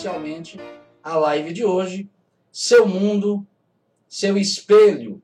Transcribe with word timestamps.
inicialmente 0.00 0.58
a 1.02 1.16
live 1.16 1.52
de 1.52 1.62
hoje, 1.62 2.08
seu 2.50 2.88
mundo, 2.88 3.46
seu 4.08 4.38
espelho. 4.38 5.22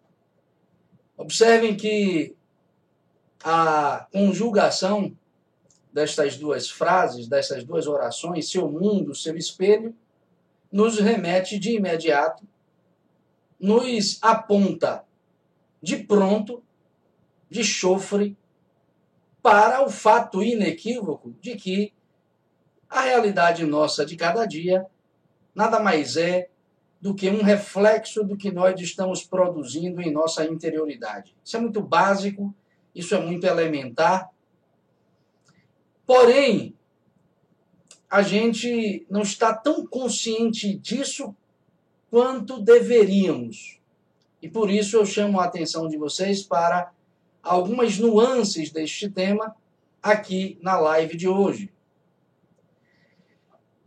Observem 1.16 1.74
que 1.74 2.36
a 3.42 4.06
conjugação 4.12 5.16
destas 5.91 6.36
duas 6.36 6.68
frases, 6.68 7.27
dessas 7.27 7.64
duas 7.64 7.86
orações, 7.86 8.50
seu 8.50 8.70
mundo, 8.70 9.14
seu 9.14 9.34
espelho, 9.34 9.96
nos 10.70 10.98
remete 10.98 11.58
de 11.58 11.77
imediato, 11.77 12.46
nos 13.58 14.19
aponta 14.20 15.05
de 15.80 15.97
pronto, 15.97 16.62
de 17.48 17.64
chofre, 17.64 18.36
para 19.42 19.83
o 19.83 19.88
fato 19.88 20.42
inequívoco 20.42 21.34
de 21.41 21.55
que 21.55 21.95
a 22.88 23.02
realidade 23.02 23.64
nossa 23.64 24.04
de 24.04 24.16
cada 24.16 24.46
dia 24.46 24.86
nada 25.54 25.80
mais 25.80 26.16
é 26.16 26.48
do 27.00 27.14
que 27.14 27.30
um 27.30 27.42
reflexo 27.42 28.24
do 28.24 28.36
que 28.36 28.50
nós 28.50 28.80
estamos 28.80 29.22
produzindo 29.22 30.00
em 30.00 30.10
nossa 30.10 30.44
interioridade. 30.44 31.34
Isso 31.44 31.56
é 31.56 31.60
muito 31.60 31.80
básico, 31.80 32.54
isso 32.94 33.14
é 33.14 33.20
muito 33.20 33.46
elementar. 33.46 34.30
Porém, 36.06 36.74
a 38.08 38.22
gente 38.22 39.06
não 39.10 39.22
está 39.22 39.55
tão 39.55 39.86
consciente 39.86 40.77
disso 40.77 41.34
quanto 42.10 42.60
deveríamos. 42.60 43.80
E 44.41 44.48
por 44.48 44.70
isso 44.70 44.96
eu 44.96 45.05
chamo 45.05 45.41
a 45.41 45.44
atenção 45.44 45.88
de 45.88 45.96
vocês 45.96 46.42
para 46.42 46.92
algumas 47.42 47.98
nuances 47.98 48.70
deste 48.70 49.11
tema 49.11 49.56
aqui 50.02 50.58
na 50.62 50.78
live 50.78 51.16
de 51.16 51.28
hoje. 51.28 51.72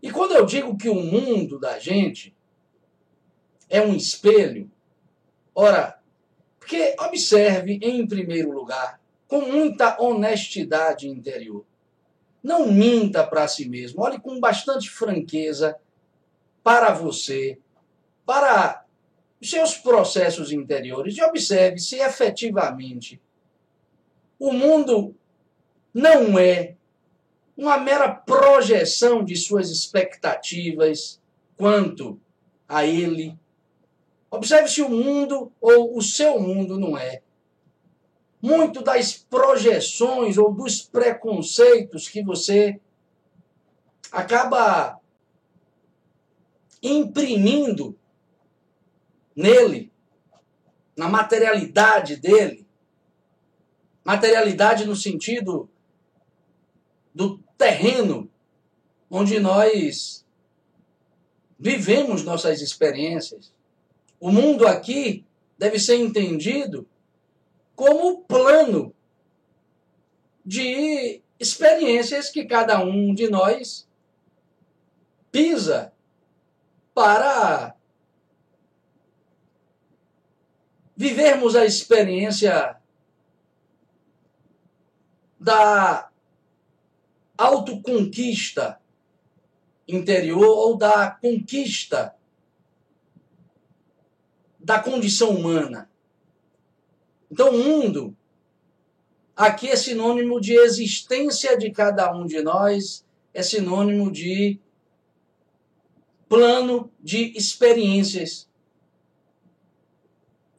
E 0.01 0.11
quando 0.11 0.33
eu 0.33 0.45
digo 0.45 0.77
que 0.77 0.89
o 0.89 0.95
mundo 0.95 1.59
da 1.59 1.77
gente 1.77 2.35
é 3.69 3.81
um 3.81 3.93
espelho, 3.93 4.71
ora, 5.53 5.99
porque 6.57 6.95
observe 6.99 7.79
em 7.81 8.07
primeiro 8.07 8.51
lugar, 8.51 8.99
com 9.27 9.41
muita 9.41 10.01
honestidade 10.01 11.07
interior. 11.07 11.65
Não 12.41 12.71
minta 12.71 13.25
para 13.25 13.47
si 13.47 13.67
mesmo, 13.67 14.01
olhe 14.01 14.19
com 14.19 14.39
bastante 14.39 14.89
franqueza 14.89 15.77
para 16.63 16.93
você, 16.93 17.59
para 18.25 18.85
os 19.41 19.49
seus 19.49 19.77
processos 19.77 20.51
interiores 20.51 21.17
e 21.17 21.23
observe 21.23 21.79
se 21.79 21.97
efetivamente 21.97 23.21
o 24.37 24.53
mundo 24.53 25.15
não 25.93 26.37
é 26.37 26.75
uma 27.59 27.77
mera 27.77 28.07
projeção 28.07 29.23
de 29.23 29.35
suas 29.35 29.69
expectativas 29.69 31.19
quanto 31.57 32.19
a 32.67 32.85
ele. 32.85 33.37
Observe 34.31 34.69
se 34.69 34.81
o 34.81 34.89
mundo 34.89 35.51
ou 35.59 35.97
o 35.97 36.01
seu 36.01 36.39
mundo 36.39 36.79
não 36.79 36.97
é. 36.97 37.21
Muito 38.41 38.81
das 38.81 39.13
projeções 39.13 40.37
ou 40.37 40.53
dos 40.53 40.81
preconceitos 40.81 42.07
que 42.07 42.23
você 42.23 42.79
acaba 44.09 44.97
imprimindo 46.81 47.97
nele, 49.35 49.91
na 50.95 51.09
materialidade 51.09 52.15
dele, 52.15 52.65
Materialidade 54.03 54.85
no 54.85 54.95
sentido 54.95 55.69
do 57.13 57.39
terreno 57.59 58.31
onde 59.11 59.37
nós 59.37 60.25
vivemos 61.59 62.23
nossas 62.23 62.61
experiências. 62.61 63.53
O 64.17 64.31
mundo 64.31 64.65
aqui 64.65 65.25
deve 65.57 65.77
ser 65.77 65.95
entendido 65.97 66.87
como 67.75 68.21
plano 68.23 68.95
de 70.45 71.21
experiências 71.37 72.29
que 72.29 72.45
cada 72.45 72.81
um 72.81 73.13
de 73.13 73.29
nós 73.29 73.87
pisa 75.29 75.91
para 76.93 77.75
vivermos 80.95 81.55
a 81.57 81.65
experiência 81.65 82.77
da 85.37 86.08
autoconquista 87.39 88.77
interior 89.87 90.45
ou 90.45 90.77
da 90.77 91.09
conquista 91.09 92.13
da 94.59 94.77
condição 94.77 95.29
humana. 95.29 95.89
Então, 97.31 97.51
o 97.51 97.57
mundo 97.57 98.15
aqui 99.33 99.69
é 99.69 99.75
sinônimo 99.77 100.41
de 100.41 100.53
existência 100.53 101.57
de 101.57 101.71
cada 101.71 102.13
um 102.13 102.25
de 102.25 102.41
nós, 102.41 103.05
é 103.33 103.41
sinônimo 103.41 104.11
de 104.11 104.59
plano 106.27 106.91
de 106.99 107.37
experiências. 107.37 108.49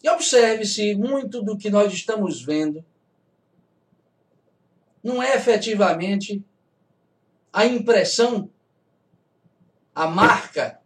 E 0.02 0.08
observe-se 0.08 0.94
muito 0.94 1.42
do 1.42 1.58
que 1.58 1.68
nós 1.68 1.92
estamos 1.92 2.40
vendo 2.40 2.82
não 5.02 5.22
é 5.22 5.34
efetivamente 5.34 6.42
a 7.52 7.66
impressão, 7.66 8.50
a 9.94 10.06
marca 10.06 10.80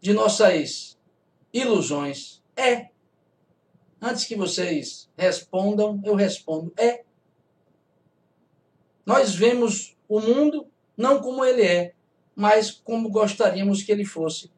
de 0.00 0.12
nossas 0.12 0.98
ilusões. 1.52 2.42
É. 2.56 2.88
Antes 4.00 4.24
que 4.24 4.36
vocês 4.36 5.10
respondam, 5.16 6.00
eu 6.04 6.14
respondo: 6.14 6.72
é. 6.76 7.04
Nós 9.04 9.34
vemos 9.34 9.96
o 10.08 10.20
mundo 10.20 10.66
não 10.96 11.20
como 11.20 11.44
ele 11.44 11.62
é, 11.62 11.94
mas 12.34 12.70
como 12.70 13.10
gostaríamos 13.10 13.82
que 13.82 13.90
ele 13.90 14.04
fosse. 14.04 14.50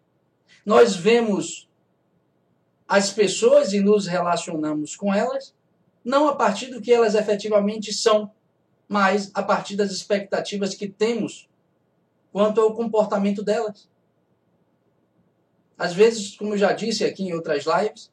Nós 0.64 0.96
vemos 0.96 1.68
as 2.88 3.12
pessoas 3.12 3.72
e 3.72 3.80
nos 3.80 4.06
relacionamos 4.06 4.96
com 4.96 5.14
elas 5.14 5.54
não 6.04 6.28
a 6.28 6.34
partir 6.34 6.66
do 6.66 6.80
que 6.80 6.92
elas 6.92 7.14
efetivamente 7.14 7.92
são, 7.92 8.32
mas 8.90 9.30
a 9.34 9.40
partir 9.40 9.76
das 9.76 9.92
expectativas 9.92 10.74
que 10.74 10.88
temos 10.88 11.48
quanto 12.32 12.60
ao 12.60 12.74
comportamento 12.74 13.40
delas. 13.40 13.88
Às 15.78 15.94
vezes, 15.94 16.36
como 16.36 16.54
eu 16.54 16.58
já 16.58 16.72
disse 16.72 17.04
aqui 17.04 17.22
em 17.22 17.32
outras 17.32 17.64
lives, 17.66 18.10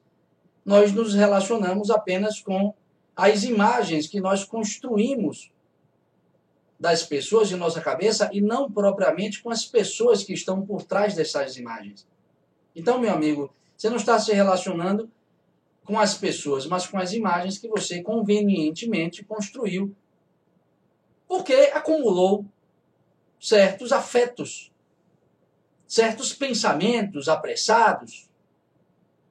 nós 0.63 0.91
nos 0.91 1.15
relacionamos 1.15 1.89
apenas 1.89 2.39
com 2.39 2.75
as 3.15 3.43
imagens 3.43 4.05
que 4.05 4.21
nós 4.21 4.43
construímos 4.43 5.51
das 6.79 7.01
pessoas 7.01 7.49
de 7.49 7.55
nossa 7.55 7.81
cabeça 7.81 8.29
e 8.31 8.39
não 8.39 8.71
propriamente 8.71 9.41
com 9.41 9.49
as 9.49 9.65
pessoas 9.65 10.23
que 10.23 10.33
estão 10.33 10.63
por 10.63 10.83
trás 10.83 11.15
dessas 11.15 11.57
imagens. 11.57 12.07
Então, 12.75 12.99
meu 12.99 13.11
amigo, 13.11 13.51
você 13.75 13.89
não 13.89 13.97
está 13.97 14.19
se 14.19 14.31
relacionando 14.31 15.09
com 15.83 15.97
as 15.97 16.13
pessoas, 16.13 16.67
mas 16.67 16.85
com 16.85 16.99
as 16.99 17.13
imagens 17.13 17.57
que 17.57 17.67
você 17.67 18.03
convenientemente 18.03 19.25
construiu 19.25 19.95
porque 21.27 21.53
acumulou 21.73 22.45
certos 23.39 23.91
afetos, 23.91 24.71
certos 25.85 26.33
pensamentos 26.33 27.27
apressados. 27.29 28.27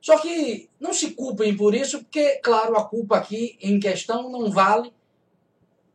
Só 0.01 0.19
que 0.19 0.69
não 0.79 0.93
se 0.93 1.13
culpem 1.13 1.57
por 1.57 1.75
isso, 1.75 1.99
porque, 2.05 2.37
claro, 2.37 2.77
a 2.77 2.85
culpa 2.85 3.17
aqui 3.17 3.59
em 3.61 3.81
questão 3.81 4.31
não 4.31 4.51
vale. 4.51 4.93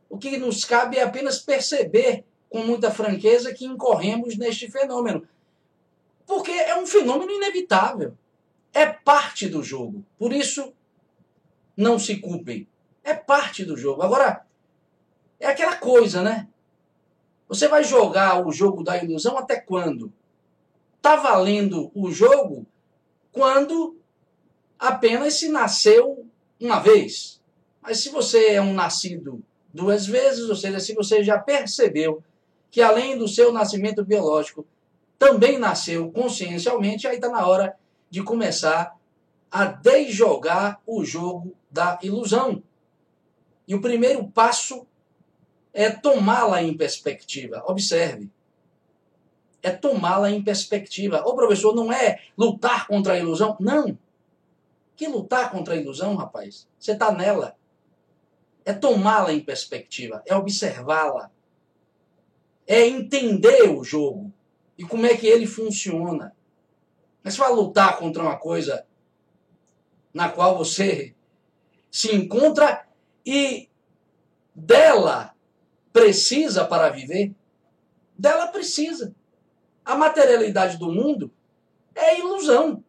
O 0.09 0.17
que 0.17 0.37
nos 0.37 0.65
cabe 0.65 0.97
é 0.97 1.03
apenas 1.03 1.39
perceber 1.39 2.25
com 2.49 2.59
muita 2.65 2.91
franqueza 2.91 3.53
que 3.53 3.65
incorremos 3.65 4.37
neste 4.37 4.69
fenômeno. 4.69 5.25
Porque 6.25 6.51
é 6.51 6.77
um 6.77 6.85
fenômeno 6.85 7.31
inevitável. 7.31 8.17
É 8.73 8.85
parte 8.85 9.47
do 9.47 9.63
jogo. 9.63 10.03
Por 10.17 10.33
isso, 10.33 10.73
não 11.77 11.97
se 11.97 12.17
culpem. 12.17 12.67
É 13.03 13.13
parte 13.13 13.63
do 13.63 13.77
jogo. 13.77 14.01
Agora, 14.01 14.45
é 15.41 15.47
aquela 15.47 15.75
coisa, 15.75 16.21
né? 16.21 16.47
Você 17.49 17.67
vai 17.67 17.83
jogar 17.83 18.45
o 18.45 18.51
jogo 18.51 18.83
da 18.83 19.03
ilusão 19.03 19.37
até 19.37 19.59
quando? 19.59 20.13
Tá 21.01 21.15
valendo 21.15 21.91
o 21.93 22.11
jogo 22.11 22.65
quando 23.31 23.97
apenas 24.79 25.33
se 25.33 25.49
nasceu 25.49 26.25
uma 26.59 26.79
vez. 26.79 27.41
Mas 27.81 27.97
se 27.97 28.09
você 28.09 28.51
é 28.51 28.61
um 28.61 28.73
nascido 28.73 29.43
duas 29.73 30.05
vezes, 30.05 30.47
ou 30.47 30.55
seja, 30.55 30.79
se 30.79 30.93
você 30.93 31.23
já 31.23 31.39
percebeu 31.39 32.23
que 32.69 32.81
além 32.81 33.17
do 33.17 33.27
seu 33.27 33.51
nascimento 33.51 34.05
biológico, 34.05 34.65
também 35.17 35.57
nasceu 35.57 36.11
consciencialmente, 36.11 37.07
aí 37.07 37.15
está 37.15 37.29
na 37.29 37.45
hora 37.45 37.75
de 38.09 38.23
começar 38.23 38.95
a 39.51 39.65
desjogar 39.65 40.79
o 40.85 41.03
jogo 41.03 41.53
da 41.69 41.99
ilusão. 42.01 42.63
E 43.67 43.73
o 43.73 43.81
primeiro 43.81 44.25
passo 44.27 44.85
é 45.73 45.89
tomá-la 45.89 46.61
em 46.61 46.75
perspectiva. 46.75 47.63
Observe. 47.67 48.29
é 49.63 49.69
tomá-la 49.69 50.31
em 50.31 50.43
perspectiva. 50.43 51.21
Ô 51.25 51.35
professor, 51.35 51.75
não 51.75 51.91
é 51.91 52.19
lutar 52.37 52.87
contra 52.87 53.13
a 53.13 53.19
ilusão? 53.19 53.55
Não. 53.59 53.97
Que 54.95 55.07
lutar 55.07 55.51
contra 55.51 55.73
a 55.73 55.77
ilusão, 55.77 56.15
rapaz? 56.15 56.67
Você 56.79 56.93
está 56.93 57.11
nela. 57.11 57.55
É 58.65 58.73
tomá-la 58.73 59.33
em 59.33 59.39
perspectiva, 59.39 60.21
é 60.25 60.35
observá-la, 60.35 61.31
é 62.67 62.87
entender 62.87 63.69
o 63.69 63.83
jogo 63.83 64.31
e 64.77 64.83
como 64.83 65.07
é 65.07 65.17
que 65.17 65.25
ele 65.25 65.47
funciona. 65.47 66.35
Mas 67.23 67.35
vai 67.35 67.51
lutar 67.51 67.97
contra 67.97 68.21
uma 68.21 68.37
coisa 68.37 68.85
na 70.13 70.29
qual 70.29 70.57
você 70.57 71.15
se 71.89 72.15
encontra 72.15 72.87
e 73.25 73.67
dela 74.53 75.30
precisa 75.91 76.65
para 76.65 76.89
viver? 76.89 77.33
Dela 78.17 78.47
precisa. 78.47 79.15
A 79.83 79.95
materialidade 79.95 80.77
do 80.77 80.91
mundo 80.91 81.31
é 81.95 82.19
ilusão. 82.19 82.83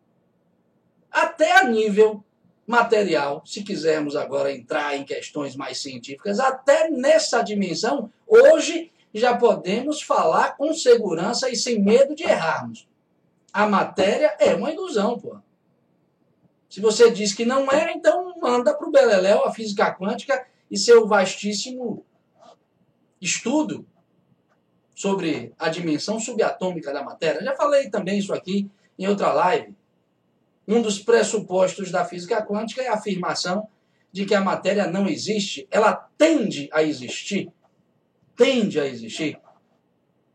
Até 1.11 1.59
a 1.59 1.65
nível 1.65 2.25
material, 2.67 3.43
se 3.45 3.63
quisermos 3.63 4.17
agora 4.17 4.53
entrar 4.53 4.97
em 4.97 5.05
questões 5.05 5.57
mais 5.57 5.79
científicas, 5.79 6.39
até 6.39 6.89
nessa 6.91 7.43
dimensão, 7.43 8.11
hoje 8.27 8.91
já 9.13 9.37
podemos 9.37 10.01
falar 10.01 10.57
com 10.57 10.73
segurança 10.73 11.51
e 11.51 11.57
sem 11.57 11.83
medo 11.83 12.15
de 12.15 12.23
errarmos. 12.23 12.89
A 13.53 13.67
matéria 13.67 14.35
é 14.39 14.55
uma 14.55 14.71
ilusão, 14.71 15.19
pô. 15.19 15.37
Se 16.71 16.81
você 16.81 17.11
diz 17.11 17.35
que 17.35 17.45
não 17.45 17.71
é, 17.71 17.93
então 17.93 18.35
manda 18.41 18.73
para 18.73 18.89
o 18.89 18.91
Beleléu 18.91 19.45
a 19.45 19.53
física 19.53 19.95
quântica 19.95 20.47
e 20.71 20.79
seu 20.79 21.07
vastíssimo 21.07 22.03
estudo 23.23 23.87
sobre 24.95 25.55
a 25.57 25.69
dimensão 25.69 26.19
subatômica 26.19 26.93
da 26.93 27.05
matéria. 27.05 27.43
Já 27.43 27.55
falei 27.55 27.89
também 27.89 28.19
isso 28.19 28.35
aqui 28.35 28.69
em 28.99 29.07
outra 29.07 29.33
live. 29.33 29.75
Um 30.67 30.83
dos 30.83 30.99
pressupostos 30.99 31.91
da 31.91 32.05
física 32.05 32.45
quântica 32.45 32.83
é 32.83 32.89
a 32.89 32.95
afirmação 32.95 33.69
de 34.11 34.27
que 34.27 34.35
a 34.35 34.41
matéria 34.41 34.89
não 34.89 35.09
existe, 35.09 35.67
ela 35.71 35.95
tende 36.19 36.69
a 36.73 36.83
existir. 36.83 37.51
Tende 38.37 38.79
a 38.79 38.87
existir. 38.87 39.41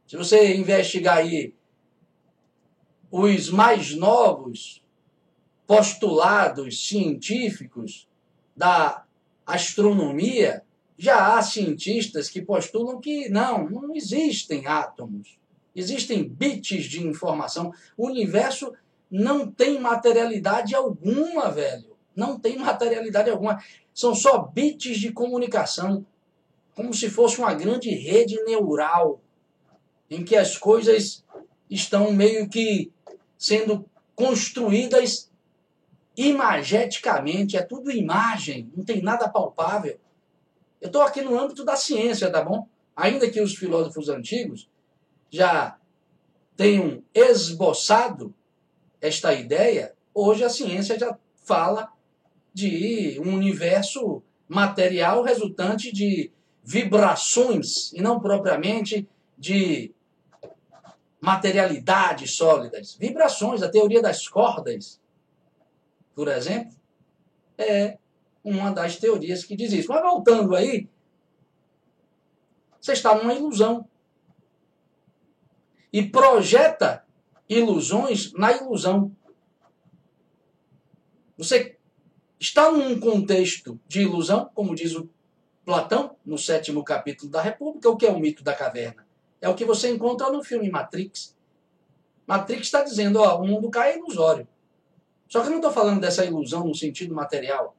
Se 0.08 0.16
você 0.16 0.56
investigar 0.56 1.18
aí 1.18 1.54
os 3.12 3.50
mais 3.50 3.94
novos 3.94 4.82
postulados 5.66 6.88
científicos 6.88 8.08
da 8.56 9.06
astronomia, 9.46 10.64
já 10.98 11.38
há 11.38 11.42
cientistas 11.42 12.30
que 12.30 12.42
postulam 12.42 13.00
que 13.00 13.30
não, 13.30 13.70
não 13.70 13.96
existem 13.96 14.66
átomos. 14.66 15.38
Existem 15.76 16.28
bits 16.28 16.86
de 16.86 17.06
informação. 17.06 17.72
O 17.96 18.08
universo 18.08 18.74
não 19.12 19.50
tem 19.50 19.80
materialidade 19.80 20.74
alguma, 20.74 21.52
velho. 21.52 21.96
Não 22.16 22.40
tem 22.40 22.58
materialidade 22.58 23.30
alguma. 23.30 23.62
São 23.94 24.16
só 24.16 24.40
bits 24.40 24.98
de 24.98 25.12
comunicação. 25.12 26.04
Como 26.76 26.94
se 26.94 27.10
fosse 27.10 27.38
uma 27.38 27.54
grande 27.54 27.92
rede 27.92 28.44
neural 28.44 29.22
em 30.10 30.24
que 30.24 30.36
as 30.36 30.58
coisas 30.58 31.24
estão 31.70 32.12
meio 32.12 32.50
que 32.50 32.92
sendo 33.38 33.88
construídas 34.16 35.30
imageticamente, 36.16 37.56
é 37.56 37.62
tudo 37.62 37.92
imagem, 37.92 38.72
não 38.76 38.84
tem 38.84 39.02
nada 39.04 39.30
palpável. 39.30 40.00
Eu 40.82 40.88
estou 40.88 41.02
aqui 41.02 41.22
no 41.22 41.38
âmbito 41.40 41.64
da 41.64 41.76
ciência, 41.76 42.32
tá 42.32 42.44
bom? 42.44 42.68
Ainda 42.96 43.30
que 43.30 43.42
os 43.42 43.56
filósofos 43.56 44.10
antigos 44.10 44.70
já 45.30 45.78
tenham 46.56 47.04
esboçado 47.14 48.34
esta 49.00 49.34
ideia, 49.34 49.94
hoje 50.14 50.44
a 50.44 50.50
ciência 50.50 50.98
já 50.98 51.18
fala 51.36 51.92
de 52.54 53.22
um 53.24 53.36
universo 53.36 54.24
material 54.48 55.22
resultante 55.22 55.92
de 55.92 56.32
vibrações 56.64 57.94
e 57.94 58.02
não 58.02 58.20
propriamente 58.20 59.08
de 59.38 59.94
materialidades 61.22 62.36
sólidas. 62.36 62.96
Vibrações, 62.96 63.62
a 63.62 63.70
teoria 63.70 64.02
das 64.02 64.28
cordas, 64.28 65.00
por 66.16 66.28
exemplo, 66.28 66.76
é 67.58 67.98
uma 68.50 68.72
das 68.72 68.96
teorias 68.98 69.44
que 69.44 69.56
diz 69.56 69.74
isso. 69.74 69.90
Mas 69.90 70.02
voltando 70.02 70.56
aí, 70.56 70.88
você 72.80 72.94
está 72.94 73.16
numa 73.16 73.34
ilusão. 73.34 73.88
E 75.92 76.04
projeta 76.04 77.06
ilusões 77.50 78.32
na 78.34 78.52
ilusão. 78.52 79.12
Você 81.38 81.78
está 82.40 82.72
num 82.72 83.00
contexto 83.00 83.80
de 83.88 84.02
ilusão, 84.02 84.50
como 84.54 84.76
diz 84.76 84.96
o 84.96 85.10
Platão, 85.66 86.16
no 86.26 86.38
sétimo 86.38 86.84
capítulo 86.84 87.30
da 87.30 87.42
República, 87.42 87.90
o 87.90 87.98
que 87.98 88.06
é 88.06 88.12
o 88.12 88.20
mito 88.20 88.44
da 88.44 88.54
caverna? 88.54 89.06
É 89.42 89.50
o 89.50 89.56
que 89.56 89.66
você 89.66 89.92
encontra 89.92 90.32
no 90.32 90.44
filme 90.44 90.70
Matrix. 90.70 91.36
Matrix 92.26 92.68
está 92.68 92.84
dizendo, 92.84 93.20
ó, 93.20 93.40
o 93.42 93.48
mundo 93.48 93.70
cai 93.70 93.94
é 93.94 93.98
ilusório. 93.98 94.48
Só 95.28 95.42
que 95.42 95.48
eu 95.48 95.52
não 95.52 95.58
estou 95.58 95.72
falando 95.72 96.02
dessa 96.02 96.26
ilusão 96.26 96.66
no 96.66 96.74
sentido 96.74 97.14
material. 97.14 97.77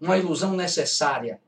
Uma 0.00 0.18
ilusão 0.18 0.54
necessária. 0.54 1.40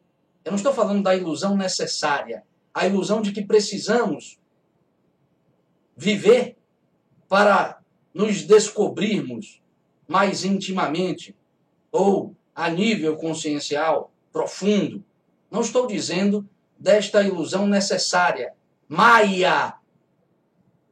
Eu 0.45 0.53
não 0.53 0.57
estou 0.57 0.73
falando 0.73 1.03
da 1.03 1.15
ilusão 1.15 1.57
necessária. 1.57 2.45
A 2.73 2.87
ilusão 2.87 3.21
de 3.21 3.33
que 3.33 3.45
precisamos 3.45 4.39
viver 5.97 6.57
para 7.29 7.81
nos 8.15 8.43
descobrirmos 8.43 9.61
mais 10.07 10.45
intimamente 10.45 11.37
ou 11.91 12.35
a 12.55 12.71
nível 12.71 13.17
consciencial 13.17 14.13
profundo. 14.33 15.05
Não 15.51 15.61
estou 15.61 15.87
dizendo 15.87 16.49
desta 16.79 17.23
ilusão 17.23 17.67
necessária, 17.67 18.55
Maya, 18.89 19.75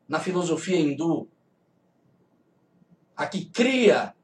na 0.08 0.20
filosofia 0.20 0.78
hindu, 0.78 1.28
a 3.16 3.26
que 3.26 3.44
cria 3.46 4.14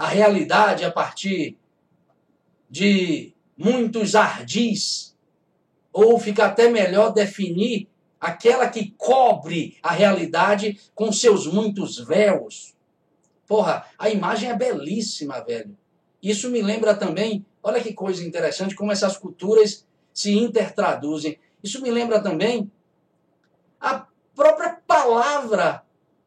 a 0.00 0.06
realidade 0.06 0.82
a 0.82 0.90
partir 0.90 1.58
de 2.70 3.34
muitos 3.54 4.14
ardis, 4.14 5.14
ou 5.92 6.18
fica 6.18 6.46
até 6.46 6.70
melhor 6.70 7.12
definir 7.12 7.86
aquela 8.18 8.66
que 8.70 8.94
cobre 8.96 9.76
a 9.82 9.92
realidade 9.92 10.80
com 10.94 11.12
seus 11.12 11.46
muitos 11.46 11.98
véus. 11.98 12.74
Porra, 13.46 13.84
a 13.98 14.08
imagem 14.08 14.48
é 14.48 14.56
belíssima, 14.56 15.44
velho. 15.44 15.76
Isso 16.22 16.48
me 16.48 16.62
lembra 16.62 16.94
também, 16.94 17.44
olha 17.62 17.82
que 17.82 17.92
coisa 17.92 18.24
interessante, 18.24 18.74
como 18.74 18.92
essas 18.92 19.18
culturas 19.18 19.86
se 20.14 20.32
intertraduzem. 20.32 21.38
Isso 21.62 21.82
me 21.82 21.90
lembra 21.90 22.22
também 22.22 22.72
a 23.78 24.06
própria 24.34 24.78
palavra 24.86 25.84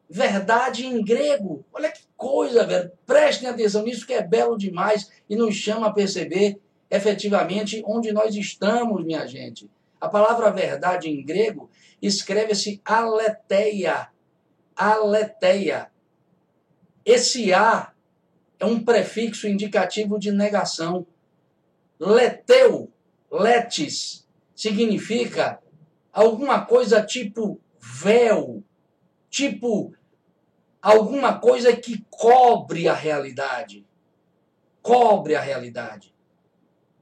verdade 0.08 0.86
em 0.86 1.02
grego. 1.02 1.64
Olha 1.72 1.90
que 1.90 2.02
coisa, 2.24 2.66
velho. 2.66 2.90
Prestem 3.04 3.50
atenção 3.50 3.82
nisso 3.82 4.06
que 4.06 4.14
é 4.14 4.26
belo 4.26 4.56
demais 4.56 5.12
e 5.28 5.36
nos 5.36 5.54
chama 5.54 5.88
a 5.88 5.92
perceber 5.92 6.58
efetivamente 6.90 7.82
onde 7.86 8.12
nós 8.12 8.34
estamos, 8.34 9.04
minha 9.04 9.26
gente. 9.26 9.70
A 10.00 10.08
palavra 10.08 10.50
verdade 10.50 11.10
em 11.10 11.22
grego 11.22 11.68
escreve-se 12.00 12.80
aletheia. 12.82 14.08
Aletheia. 14.74 15.90
Esse 17.04 17.52
A 17.52 17.92
é 18.58 18.64
um 18.64 18.82
prefixo 18.82 19.46
indicativo 19.46 20.18
de 20.18 20.32
negação. 20.32 21.06
Leteu, 22.00 22.90
letes, 23.30 24.26
significa 24.56 25.58
alguma 26.10 26.64
coisa 26.64 27.02
tipo 27.02 27.60
véu, 27.78 28.64
tipo 29.28 29.94
alguma 30.84 31.38
coisa 31.38 31.74
que 31.74 32.04
cobre 32.10 32.86
a 32.86 32.92
realidade. 32.92 33.86
Cobre 34.82 35.34
a 35.34 35.40
realidade. 35.40 36.14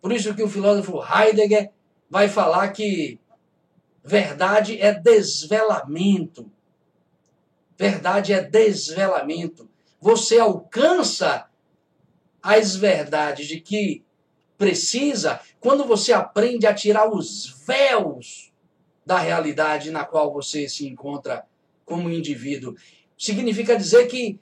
Por 0.00 0.12
isso 0.12 0.34
que 0.36 0.42
o 0.42 0.48
filósofo 0.48 1.02
Heidegger 1.02 1.72
vai 2.08 2.28
falar 2.28 2.68
que 2.68 3.18
verdade 4.04 4.80
é 4.80 4.94
desvelamento. 4.94 6.48
Verdade 7.76 8.32
é 8.32 8.40
desvelamento. 8.40 9.68
Você 10.00 10.38
alcança 10.38 11.48
as 12.40 12.76
verdades 12.76 13.48
de 13.48 13.60
que 13.60 14.04
precisa 14.56 15.40
quando 15.58 15.84
você 15.84 16.12
aprende 16.12 16.68
a 16.68 16.74
tirar 16.74 17.12
os 17.12 17.64
véus 17.66 18.52
da 19.04 19.18
realidade 19.18 19.90
na 19.90 20.04
qual 20.04 20.32
você 20.32 20.68
se 20.68 20.86
encontra 20.86 21.44
como 21.84 22.08
indivíduo. 22.08 22.76
Significa 23.22 23.76
dizer 23.76 24.08
que 24.08 24.40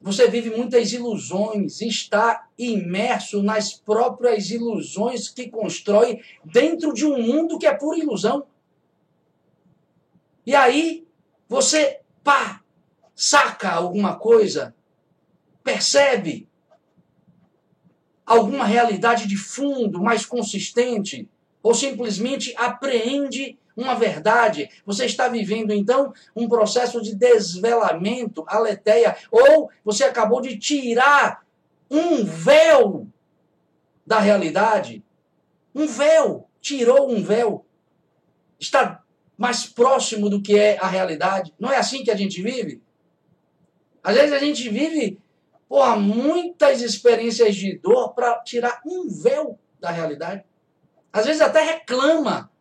você 0.00 0.28
vive 0.28 0.50
muitas 0.50 0.92
ilusões, 0.92 1.80
está 1.80 2.48
imerso 2.58 3.40
nas 3.44 3.74
próprias 3.74 4.50
ilusões 4.50 5.28
que 5.28 5.48
constrói 5.48 6.20
dentro 6.44 6.92
de 6.92 7.06
um 7.06 7.22
mundo 7.22 7.60
que 7.60 7.64
é 7.64 7.72
pura 7.72 7.96
ilusão. 7.96 8.44
E 10.44 10.52
aí 10.52 11.06
você, 11.48 12.00
pá, 12.24 12.64
saca 13.14 13.70
alguma 13.70 14.16
coisa, 14.16 14.74
percebe 15.62 16.48
alguma 18.26 18.64
realidade 18.64 19.28
de 19.28 19.36
fundo 19.36 20.02
mais 20.02 20.26
consistente, 20.26 21.30
ou 21.62 21.72
simplesmente 21.72 22.52
apreende 22.56 23.56
uma 23.76 23.94
verdade. 23.94 24.68
Você 24.84 25.06
está 25.06 25.28
vivendo 25.28 25.72
então 25.72 26.12
um 26.34 26.48
processo 26.48 27.00
de 27.00 27.14
desvelamento, 27.14 28.44
aletheia, 28.46 29.16
ou 29.30 29.70
você 29.84 30.04
acabou 30.04 30.40
de 30.40 30.58
tirar 30.58 31.44
um 31.90 32.24
véu 32.24 33.06
da 34.06 34.18
realidade. 34.18 35.04
Um 35.74 35.86
véu, 35.86 36.48
tirou 36.60 37.10
um 37.10 37.22
véu. 37.22 37.64
Está 38.58 39.02
mais 39.36 39.66
próximo 39.66 40.28
do 40.28 40.40
que 40.40 40.58
é 40.58 40.78
a 40.78 40.86
realidade. 40.86 41.54
Não 41.58 41.70
é 41.72 41.78
assim 41.78 42.04
que 42.04 42.10
a 42.10 42.16
gente 42.16 42.42
vive? 42.42 42.82
Às 44.02 44.14
vezes 44.16 44.32
a 44.32 44.38
gente 44.38 44.68
vive 44.68 45.18
porra, 45.72 45.96
muitas 45.96 46.82
experiências 46.82 47.56
de 47.56 47.78
dor 47.78 48.12
para 48.12 48.40
tirar 48.40 48.82
um 48.84 49.08
véu 49.08 49.58
da 49.80 49.90
realidade. 49.90 50.44
Às 51.10 51.24
vezes 51.24 51.40
até 51.40 51.62
reclama. 51.62 52.51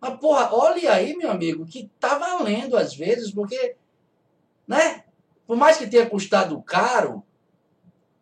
Mas, 0.00 0.18
porra, 0.20 0.54
olha 0.54 0.92
aí, 0.92 1.16
meu 1.16 1.30
amigo, 1.30 1.66
que 1.66 1.90
tá 1.98 2.18
valendo 2.18 2.76
às 2.76 2.94
vezes, 2.94 3.30
porque, 3.30 3.76
né? 4.66 5.04
Por 5.46 5.56
mais 5.56 5.76
que 5.76 5.86
tenha 5.86 6.08
custado 6.08 6.60
caro, 6.62 7.22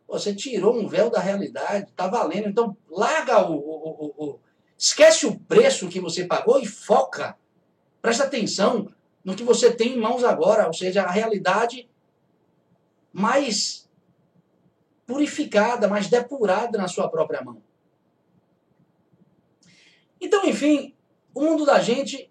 você 0.06 0.34
tirou 0.34 0.76
um 0.76 0.86
véu 0.86 1.10
da 1.10 1.18
realidade, 1.18 1.92
tá 1.96 2.06
valendo. 2.06 2.48
Então, 2.48 2.76
larga 2.88 3.46
o, 3.48 3.56
o, 3.56 4.14
o, 4.16 4.24
o 4.24 4.40
esquece 4.76 5.26
o 5.26 5.38
preço 5.40 5.88
que 5.88 6.00
você 6.00 6.26
pagou 6.26 6.60
e 6.60 6.66
foca. 6.66 7.36
Presta 8.02 8.24
atenção 8.24 8.92
no 9.24 9.34
que 9.34 9.42
você 9.42 9.72
tem 9.72 9.94
em 9.94 10.00
mãos 10.00 10.22
agora, 10.22 10.66
ou 10.66 10.72
seja, 10.74 11.02
a 11.02 11.10
realidade 11.10 11.88
mais 13.12 13.88
purificada, 15.06 15.88
mais 15.88 16.08
depurada 16.08 16.76
na 16.76 16.88
sua 16.88 17.08
própria 17.08 17.42
mão. 17.42 17.62
Então, 20.20 20.44
enfim, 20.44 20.94
o 21.34 21.42
mundo 21.42 21.66
da 21.66 21.80
gente 21.80 22.30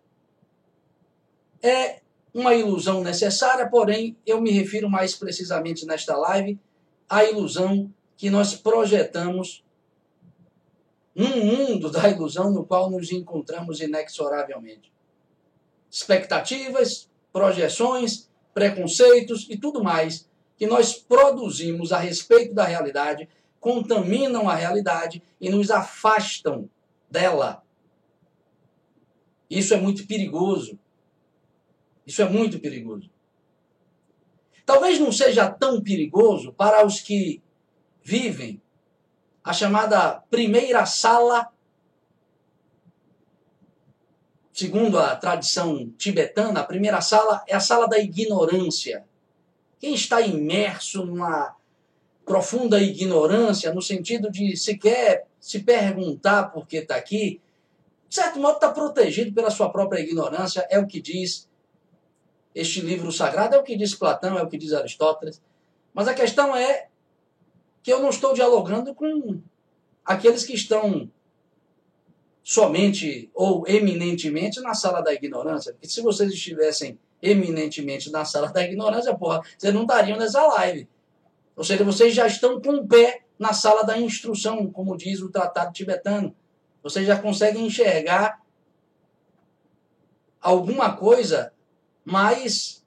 é 1.62 2.02
uma 2.34 2.56
ilusão 2.56 3.04
necessária, 3.04 3.70
porém, 3.70 4.18
eu 4.26 4.42
me 4.42 4.50
refiro 4.50 4.90
mais 4.90 5.16
precisamente 5.16 5.86
nesta 5.86 6.16
live 6.18 6.60
à 7.08 7.24
ilusão 7.24 7.94
que 8.18 8.30
nós 8.30 8.56
projetamos 8.56 9.64
num 11.16 11.46
mundo 11.46 11.92
da 11.92 12.10
ilusão 12.10 12.52
no 12.52 12.66
qual 12.66 12.90
nos 12.90 13.12
encontramos 13.12 13.82
inexoravelmente. 13.82 14.92
Expectativas, 15.92 17.08
projeções, 17.32 18.30
preconceitos 18.54 19.48
e 19.50 19.58
tudo 19.58 19.84
mais 19.84 20.28
que 20.58 20.66
nós 20.66 20.94
produzimos 20.94 21.92
a 21.92 22.00
respeito 22.00 22.54
da 22.54 22.64
realidade 22.64 23.28
contaminam 23.60 24.50
a 24.50 24.56
realidade 24.56 25.24
e 25.40 25.50
nos 25.50 25.72
afastam 25.72 26.70
dela. 27.10 27.63
Isso 29.50 29.74
é 29.74 29.78
muito 29.78 30.08
perigoso. 30.08 30.80
Isso 32.06 32.22
é 32.22 32.30
muito 32.30 32.60
perigoso. 32.60 33.10
Talvez 34.66 35.00
não 35.00 35.12
seja 35.12 35.50
tão 35.50 35.82
perigoso 35.82 36.54
para 36.54 36.86
os 36.86 37.00
que 37.00 37.42
vivem 38.02 38.62
a 39.44 39.52
chamada 39.52 40.24
primeira 40.30 40.86
sala, 40.86 41.50
segundo 44.54 44.98
a 44.98 45.16
tradição 45.16 45.90
tibetana, 45.98 46.62
a 46.62 46.66
primeira 46.66 47.02
sala 47.02 47.44
é 47.48 47.56
a 47.56 47.60
sala 47.60 47.88
da 47.88 48.00
ignorância. 48.00 49.06
Quem 49.80 49.94
está 49.94 50.22
imerso 50.22 51.06
numa 51.06 51.56
profunda 52.26 52.82
ignorância, 52.82 53.74
no 53.74 53.82
sentido 53.82 54.32
de 54.32 54.56
sequer 54.56 55.28
se 55.40 55.60
perguntar 55.60 56.52
por 56.54 56.66
que 56.66 56.78
está 56.78 56.96
aqui, 56.96 57.42
de 58.14 58.22
certo 58.22 58.40
modo 58.40 58.58
está 58.58 58.70
protegido 58.70 59.34
pela 59.34 59.50
sua 59.50 59.72
própria 59.72 60.00
ignorância, 60.00 60.68
é 60.70 60.78
o 60.78 60.86
que 60.86 61.02
diz 61.02 61.50
este 62.54 62.80
livro 62.80 63.12
sagrado, 63.12 63.56
é 63.56 63.58
o 63.58 63.64
que 63.64 63.76
diz 63.76 63.96
Platão, 63.96 64.38
é 64.38 64.44
o 64.44 64.48
que 64.48 64.56
diz 64.56 64.72
Aristóteles. 64.72 65.42
Mas 65.96 66.08
a 66.08 66.14
questão 66.14 66.56
é 66.56 66.90
que 67.82 67.92
eu 67.92 68.00
não 68.00 68.12
estou 68.12 68.32
dialogando 68.36 68.94
com 68.94 69.42
aqueles 70.06 70.46
que 70.46 70.54
estão 70.54 71.10
somente 72.44 73.32
ou 73.34 73.68
eminentemente 73.68 74.62
na 74.62 74.76
sala 74.76 75.02
da 75.02 75.12
ignorância. 75.12 75.74
Porque 75.74 75.88
se 75.88 76.00
vocês 76.00 76.32
estivessem 76.32 77.00
eminentemente 77.20 78.12
na 78.12 78.26
sala 78.26 78.52
da 78.52 78.64
ignorância, 78.64 79.18
porra, 79.18 79.42
vocês 79.58 79.74
não 79.74 79.82
estariam 79.82 80.20
nessa 80.20 80.46
live. 80.50 80.88
Ou 81.56 81.64
seja, 81.64 81.84
vocês 81.84 82.14
já 82.14 82.28
estão 82.28 82.62
com 82.62 82.76
o 82.76 82.88
pé 82.88 83.24
na 83.40 83.54
sala 83.54 83.82
da 83.82 83.98
instrução, 83.98 84.72
como 84.72 84.96
diz 84.96 85.20
o 85.20 85.32
tratado 85.32 85.74
tibetano. 85.74 86.36
Vocês 86.84 87.08
já 87.08 87.18
conseguem 87.18 87.66
enxergar 87.66 88.44
alguma 90.42 90.96
coisa 90.98 91.54
mais 92.04 92.84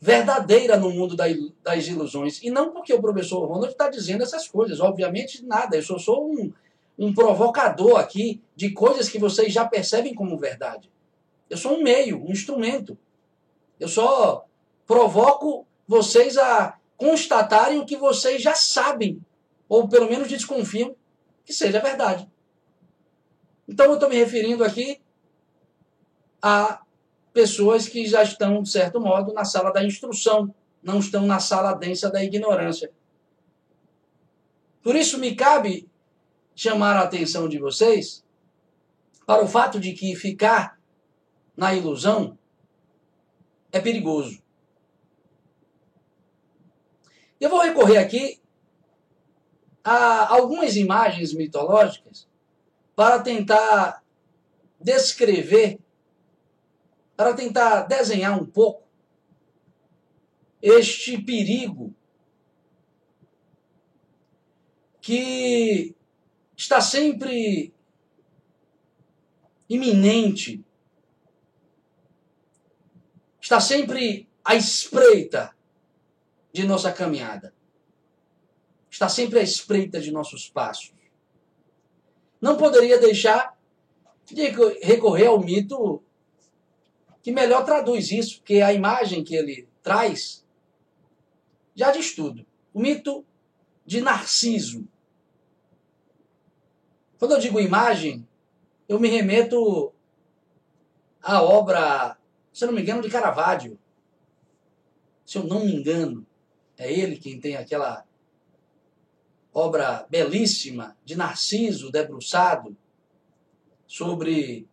verdadeira 0.00 0.76
no 0.76 0.90
mundo 0.90 1.14
das 1.16 1.86
ilusões. 1.86 2.42
E 2.42 2.50
não 2.50 2.72
porque 2.72 2.94
o 2.94 3.00
professor 3.00 3.46
Ronald 3.46 3.72
está 3.72 3.90
dizendo 3.90 4.22
essas 4.22 4.48
coisas. 4.48 4.80
Obviamente, 4.80 5.44
nada. 5.44 5.76
Eu 5.76 5.82
só 5.82 5.98
sou 5.98 6.32
um, 6.32 6.52
um 6.98 7.12
provocador 7.12 7.98
aqui 7.98 8.40
de 8.56 8.70
coisas 8.70 9.08
que 9.08 9.18
vocês 9.18 9.52
já 9.52 9.66
percebem 9.66 10.14
como 10.14 10.38
verdade. 10.38 10.90
Eu 11.50 11.56
sou 11.56 11.74
um 11.74 11.82
meio, 11.82 12.24
um 12.24 12.30
instrumento. 12.30 12.96
Eu 13.78 13.88
só 13.88 14.46
provoco 14.86 15.66
vocês 15.86 16.38
a 16.38 16.78
constatarem 16.96 17.78
o 17.78 17.86
que 17.86 17.96
vocês 17.96 18.42
já 18.42 18.54
sabem, 18.54 19.20
ou 19.68 19.88
pelo 19.88 20.08
menos 20.08 20.28
desconfiam 20.28 20.96
que 21.44 21.52
seja 21.52 21.80
verdade. 21.80 22.28
Então 23.68 23.86
eu 23.86 23.94
estou 23.94 24.08
me 24.08 24.16
referindo 24.16 24.64
aqui 24.64 25.00
a 26.40 26.82
pessoas 27.32 27.86
que 27.86 28.06
já 28.06 28.22
estão, 28.22 28.62
de 28.62 28.70
certo 28.70 28.98
modo, 28.98 29.34
na 29.34 29.44
sala 29.44 29.70
da 29.70 29.84
instrução, 29.84 30.54
não 30.82 30.98
estão 30.98 31.26
na 31.26 31.38
sala 31.38 31.74
densa 31.74 32.10
da 32.10 32.24
ignorância. 32.24 32.90
Por 34.82 34.96
isso 34.96 35.18
me 35.18 35.36
cabe 35.36 35.88
chamar 36.54 36.96
a 36.96 37.02
atenção 37.02 37.48
de 37.48 37.58
vocês 37.58 38.24
para 39.26 39.44
o 39.44 39.46
fato 39.46 39.78
de 39.78 39.92
que 39.92 40.16
ficar 40.16 40.80
na 41.54 41.74
ilusão 41.74 42.38
é 43.70 43.78
perigoso. 43.78 44.42
Eu 47.38 47.50
vou 47.50 47.60
recorrer 47.60 47.98
aqui 47.98 48.40
a 49.84 50.34
algumas 50.34 50.76
imagens 50.76 51.34
mitológicas 51.34 52.26
para 52.98 53.22
tentar 53.22 54.04
descrever, 54.80 55.78
para 57.16 57.32
tentar 57.32 57.82
desenhar 57.82 58.36
um 58.36 58.44
pouco 58.44 58.88
este 60.60 61.16
perigo 61.16 61.94
que 65.00 65.94
está 66.56 66.80
sempre 66.80 67.72
iminente 69.68 70.64
está 73.40 73.60
sempre 73.60 74.28
à 74.44 74.56
espreita 74.56 75.56
de 76.52 76.64
nossa 76.64 76.92
caminhada. 76.92 77.54
Está 78.90 79.08
sempre 79.08 79.38
à 79.38 79.42
espreita 79.42 80.00
de 80.00 80.10
nossos 80.10 80.50
passos. 80.50 80.97
Não 82.40 82.56
poderia 82.56 82.98
deixar 82.98 83.56
de 84.26 84.48
recorrer 84.82 85.26
ao 85.26 85.40
mito 85.40 86.02
que 87.22 87.32
melhor 87.32 87.64
traduz 87.64 88.10
isso, 88.10 88.38
porque 88.38 88.60
a 88.60 88.72
imagem 88.72 89.24
que 89.24 89.34
ele 89.34 89.68
traz 89.82 90.44
já 91.74 91.90
diz 91.90 92.14
tudo. 92.14 92.46
O 92.72 92.80
mito 92.80 93.24
de 93.84 94.00
Narciso. 94.00 94.86
Quando 97.18 97.32
eu 97.32 97.40
digo 97.40 97.60
imagem, 97.60 98.26
eu 98.88 99.00
me 99.00 99.08
remeto 99.08 99.92
à 101.22 101.42
obra 101.42 102.18
se 102.58 102.64
eu 102.64 102.66
não 102.66 102.74
me 102.74 102.82
engano, 102.82 103.02
de 103.02 103.08
Caravaggio. 103.08 103.78
Se 105.24 105.38
eu 105.38 105.44
não 105.44 105.64
me 105.64 105.76
engano, 105.76 106.26
é 106.76 106.92
ele 106.92 107.16
quem 107.16 107.40
tem 107.40 107.54
aquela 107.54 108.04
obra 109.52 110.06
belíssima 110.08 110.96
de 111.04 111.16
Narciso 111.16 111.90
debruçado 111.90 112.76
sobre 113.86 114.68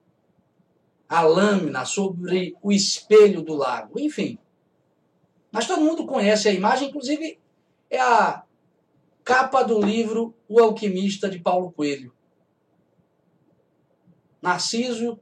a 1.07 1.21
lâmina, 1.21 1.85
sobre 1.85 2.55
o 2.61 2.71
espelho 2.71 3.41
do 3.41 3.53
lago, 3.53 3.99
enfim. 3.99 4.37
Mas 5.51 5.67
todo 5.67 5.83
mundo 5.83 6.05
conhece 6.05 6.49
a 6.49 6.53
imagem, 6.53 6.89
inclusive 6.89 7.39
é 7.89 7.99
a 7.99 8.43
capa 9.23 9.63
do 9.63 9.81
livro 9.81 10.35
O 10.47 10.59
Alquimista 10.59 11.29
de 11.29 11.39
Paulo 11.39 11.71
Coelho. 11.71 12.13
Narciso 14.41 15.19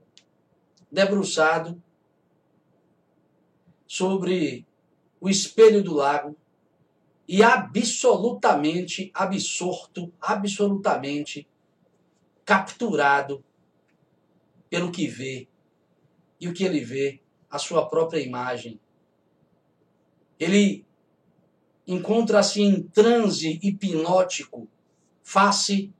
debruçado 0.91 1.81
sobre 3.87 4.65
o 5.21 5.29
espelho 5.29 5.83
do 5.83 5.93
lago 5.93 6.35
e 7.33 7.41
absolutamente 7.41 9.09
absorto, 9.11 10.13
absolutamente 10.21 11.49
capturado 12.45 13.43
pelo 14.69 14.91
que 14.91 15.07
vê. 15.07 15.47
E 16.39 16.47
o 16.47 16.53
que 16.53 16.63
ele 16.63 16.81
vê? 16.81 17.19
A 17.49 17.57
sua 17.57 17.89
própria 17.89 18.19
imagem. 18.19 18.79
Ele 20.39 20.85
encontra-se 21.87 22.61
em 22.61 22.83
transe 22.83 23.59
hipnótico 23.63 24.67
face 25.23 25.91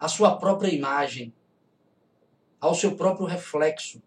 à 0.00 0.08
sua 0.08 0.36
própria 0.36 0.74
imagem, 0.74 1.32
ao 2.60 2.74
seu 2.74 2.96
próprio 2.96 3.24
reflexo. 3.24 4.02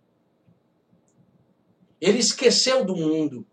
Ele 2.01 2.19
esqueceu 2.19 2.83
do 2.83 2.97
mundo. 2.97 3.47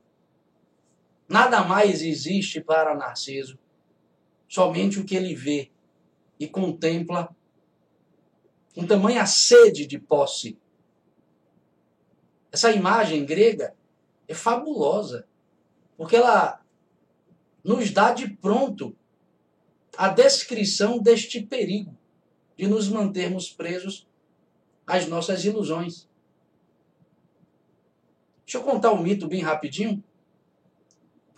Nada 1.29 1.63
mais 1.63 2.01
existe 2.03 2.61
para 2.61 2.95
Narciso, 2.95 3.59
somente 4.49 4.99
o 4.99 5.05
que 5.05 5.15
ele 5.15 5.35
vê 5.35 5.71
e 6.41 6.49
contempla 6.49 7.35
com 8.75 8.87
tamanha 8.87 9.27
sede 9.27 9.87
de 9.87 9.99
posse. 9.99 10.57
Essa 12.51 12.73
imagem 12.73 13.27
grega 13.27 13.75
é 14.27 14.35
fabulosa, 14.35 15.27
porque 15.97 16.17
ela 16.17 16.63
nos 17.63 17.91
dá 17.91 18.13
de 18.13 18.29
pronto 18.29 18.97
a 19.97 20.09
descrição 20.09 20.99
deste 20.99 21.43
perigo 21.43 21.95
de 22.57 22.67
nos 22.67 22.89
mantermos 22.89 23.51
presos 23.51 24.07
às 24.87 25.07
nossas 25.07 25.45
ilusões. 25.45 26.09
Deixa 28.47 28.59
eu 28.59 28.63
contar 28.63 28.93
um 28.93 29.03
mito 29.03 29.29
bem 29.29 29.43
rapidinho, 29.43 30.03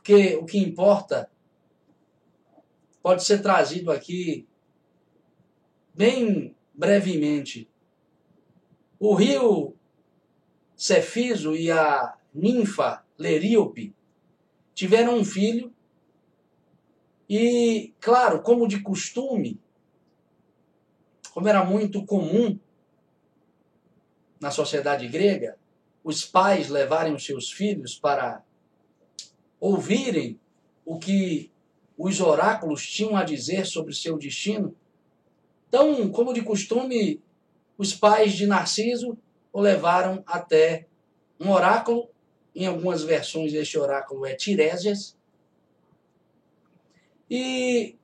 porque 0.00 0.34
o 0.36 0.46
que 0.46 0.58
importa 0.58 1.30
pode 3.02 3.22
ser 3.22 3.42
trazido 3.42 3.92
aqui 3.92 4.48
bem 5.94 6.56
brevemente. 6.72 7.70
O 8.98 9.14
rio 9.14 9.76
Cefiso 10.74 11.54
e 11.54 11.70
a 11.70 12.16
ninfa 12.32 13.04
Leríope 13.18 13.94
tiveram 14.72 15.18
um 15.18 15.24
filho 15.24 15.70
e, 17.28 17.94
claro, 18.00 18.42
como 18.42 18.66
de 18.66 18.80
costume, 18.80 19.60
como 21.34 21.46
era 21.46 21.62
muito 21.62 22.06
comum 22.06 22.58
na 24.40 24.50
sociedade 24.50 25.06
grega, 25.08 25.58
os 26.02 26.24
pais 26.24 26.70
levarem 26.70 27.12
os 27.14 27.24
seus 27.24 27.52
filhos 27.52 27.94
para 27.94 28.42
ouvirem 29.60 30.40
o 30.84 30.98
que 30.98 31.52
os 31.96 32.18
oráculos 32.18 32.88
tinham 32.88 33.14
a 33.14 33.22
dizer 33.22 33.66
sobre 33.66 33.94
seu 33.94 34.16
destino. 34.16 34.74
Então, 35.68 36.10
como 36.10 36.32
de 36.32 36.42
costume, 36.42 37.22
os 37.76 37.94
pais 37.94 38.32
de 38.32 38.46
Narciso 38.46 39.18
o 39.52 39.60
levaram 39.60 40.22
até 40.26 40.86
um 41.38 41.50
oráculo. 41.50 42.08
Em 42.54 42.66
algumas 42.66 43.04
versões, 43.04 43.52
este 43.52 43.78
oráculo 43.78 44.26
é 44.26 44.34
Tiresias. 44.34 45.16
E 47.30 47.96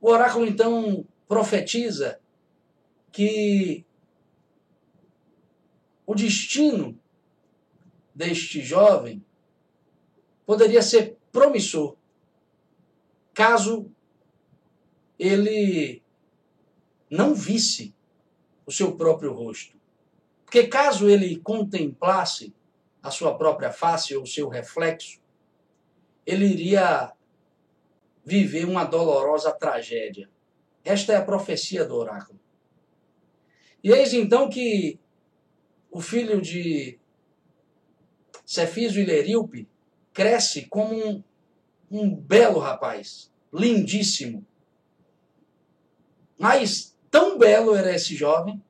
o 0.00 0.10
oráculo 0.10 0.46
então 0.46 1.06
profetiza 1.26 2.20
que 3.12 3.84
o 6.04 6.14
destino 6.14 6.98
deste 8.14 8.60
jovem 8.62 9.24
poderia 10.50 10.82
ser 10.82 11.16
promissor 11.30 11.96
caso 13.32 13.88
ele 15.16 16.02
não 17.08 17.36
visse 17.36 17.94
o 18.66 18.72
seu 18.72 18.96
próprio 18.96 19.32
rosto. 19.32 19.78
Porque 20.44 20.66
caso 20.66 21.08
ele 21.08 21.36
contemplasse 21.36 22.52
a 23.00 23.12
sua 23.12 23.38
própria 23.38 23.70
face 23.70 24.16
ou 24.16 24.24
o 24.24 24.26
seu 24.26 24.48
reflexo, 24.48 25.20
ele 26.26 26.46
iria 26.46 27.12
viver 28.24 28.64
uma 28.64 28.82
dolorosa 28.82 29.52
tragédia. 29.52 30.28
Esta 30.84 31.12
é 31.12 31.16
a 31.16 31.24
profecia 31.24 31.84
do 31.84 31.94
oráculo. 31.94 32.40
E 33.84 33.92
eis 33.92 34.12
então 34.12 34.50
que 34.50 34.98
o 35.92 36.00
filho 36.00 36.40
de 36.40 36.98
Cefiso 38.44 38.98
e 38.98 39.04
Leríope 39.04 39.68
cresce 40.20 40.66
como 40.66 40.94
um, 40.94 41.24
um 41.90 42.14
belo 42.14 42.58
rapaz, 42.58 43.32
lindíssimo. 43.50 44.46
Mas 46.38 46.94
tão 47.10 47.38
belo 47.38 47.74
era 47.74 47.94
esse 47.94 48.14
jovem 48.14 48.62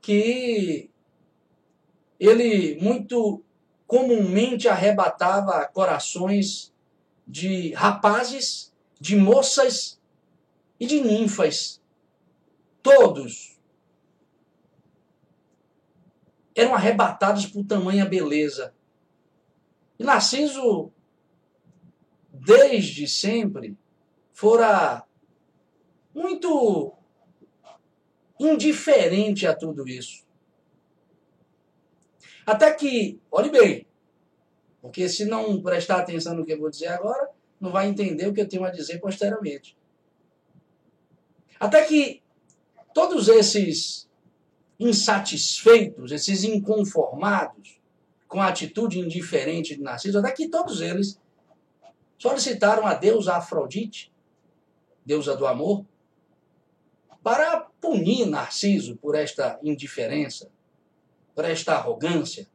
que 0.00 0.90
ele 2.18 2.80
muito 2.82 3.44
comumente 3.86 4.66
arrebatava 4.66 5.64
corações 5.66 6.74
de 7.24 7.72
rapazes, 7.74 8.74
de 9.00 9.14
moças 9.14 10.00
e 10.80 10.86
de 10.86 11.00
ninfas. 11.00 11.80
Todos 12.82 13.56
eram 16.56 16.74
arrebatados 16.74 17.46
por 17.46 17.64
tamanha 17.64 18.04
beleza. 18.04 18.74
E 20.00 20.02
Narciso, 20.02 20.90
desde 22.32 23.06
sempre, 23.06 23.76
fora 24.32 25.04
muito 26.14 26.94
indiferente 28.38 29.46
a 29.46 29.54
tudo 29.54 29.86
isso. 29.86 30.24
Até 32.46 32.72
que, 32.72 33.20
olhe 33.30 33.50
bem, 33.50 33.86
porque 34.80 35.06
se 35.06 35.26
não 35.26 35.60
prestar 35.60 35.98
atenção 35.98 36.34
no 36.34 36.46
que 36.46 36.54
eu 36.54 36.58
vou 36.58 36.70
dizer 36.70 36.88
agora, 36.88 37.28
não 37.60 37.70
vai 37.70 37.86
entender 37.86 38.26
o 38.26 38.32
que 38.32 38.40
eu 38.40 38.48
tenho 38.48 38.64
a 38.64 38.70
dizer 38.70 39.00
posteriormente. 39.00 39.76
Até 41.60 41.84
que 41.84 42.22
todos 42.94 43.28
esses 43.28 44.08
insatisfeitos, 44.78 46.10
esses 46.10 46.42
inconformados 46.42 47.79
com 48.30 48.40
a 48.40 48.46
atitude 48.46 49.00
indiferente 49.00 49.74
de 49.74 49.82
Narciso, 49.82 50.20
até 50.20 50.30
que 50.30 50.48
todos 50.48 50.80
eles 50.80 51.20
solicitaram 52.16 52.86
a 52.86 52.94
deusa 52.94 53.34
Afrodite, 53.34 54.12
deusa 55.04 55.36
do 55.36 55.48
amor, 55.48 55.84
para 57.24 57.62
punir 57.80 58.26
Narciso 58.26 58.96
por 58.98 59.16
esta 59.16 59.58
indiferença, 59.64 60.48
por 61.34 61.44
esta 61.44 61.74
arrogância. 61.74 62.46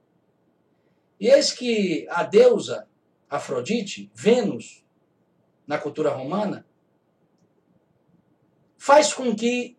E 1.19 1.27
eis 1.27 1.51
que 1.51 2.07
a 2.09 2.23
deusa 2.23 2.87
Afrodite, 3.29 4.09
Vênus, 4.15 4.81
na 5.67 5.77
cultura 5.77 6.09
romana, 6.09 6.65
faz 8.77 9.13
com 9.13 9.35
que 9.35 9.75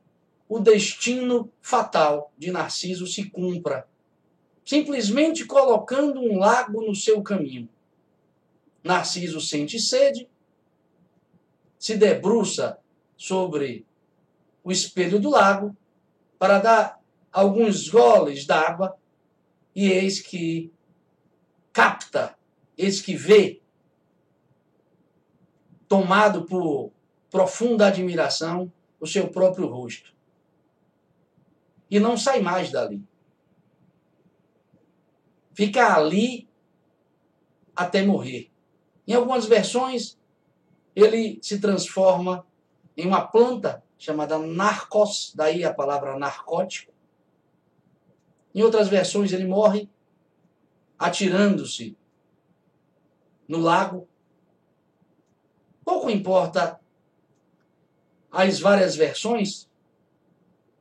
o 0.47 0.61
destino 0.61 1.51
fatal 1.63 2.31
de 2.37 2.51
Narciso 2.51 3.07
se 3.07 3.31
cumpra, 3.31 3.89
simplesmente 4.67 5.47
colocando 5.47 6.21
um 6.21 6.39
lago 6.39 6.85
no 6.85 6.95
seu 6.95 7.23
caminho. 7.23 7.69
Narciso 8.83 9.41
sente 9.41 9.81
sede, 9.81 10.29
se 11.79 11.97
debruça 11.97 12.79
sobre 13.17 13.87
o 14.63 14.71
espelho 14.71 15.19
do 15.19 15.31
lago 15.31 15.75
para 16.39 16.59
dar 16.59 17.01
alguns 17.33 17.89
goles 17.89 18.45
d'água 18.45 18.97
e 19.75 19.89
eis 19.89 20.21
que 20.21 20.71
capta, 21.73 22.37
eis 22.77 23.01
que 23.01 23.15
vê, 23.15 23.63
tomado 25.89 26.45
por 26.45 26.91
profunda 27.31 27.87
admiração, 27.87 28.73
o 28.99 29.07
seu 29.07 29.29
próprio 29.29 29.69
rosto 29.69 30.17
e 31.91 32.01
não 32.01 32.17
sai 32.17 32.41
mais 32.41 32.71
dali. 32.71 33.03
Fica 35.57 35.97
ali 35.97 36.47
até 37.75 38.05
morrer. 38.05 38.53
Em 39.09 39.15
algumas 39.15 39.47
versões, 39.47 40.19
ele 40.95 41.39
se 41.41 41.59
transforma 41.59 42.47
em 42.95 43.07
uma 43.07 43.27
planta 43.27 43.83
chamada 43.97 44.39
narcos, 44.39 45.33
daí 45.35 45.65
a 45.65 45.73
palavra 45.73 46.19
narcótico. 46.19 46.93
Em 48.55 48.63
outras 48.63 48.89
versões, 48.89 49.33
ele 49.33 49.47
morre 49.47 49.89
atirando-se 50.99 51.97
no 53.49 53.59
lago. 53.59 54.07
Pouco 55.83 56.11
importa 56.11 56.79
as 58.31 58.61
várias 58.61 58.95
versões, 58.95 59.66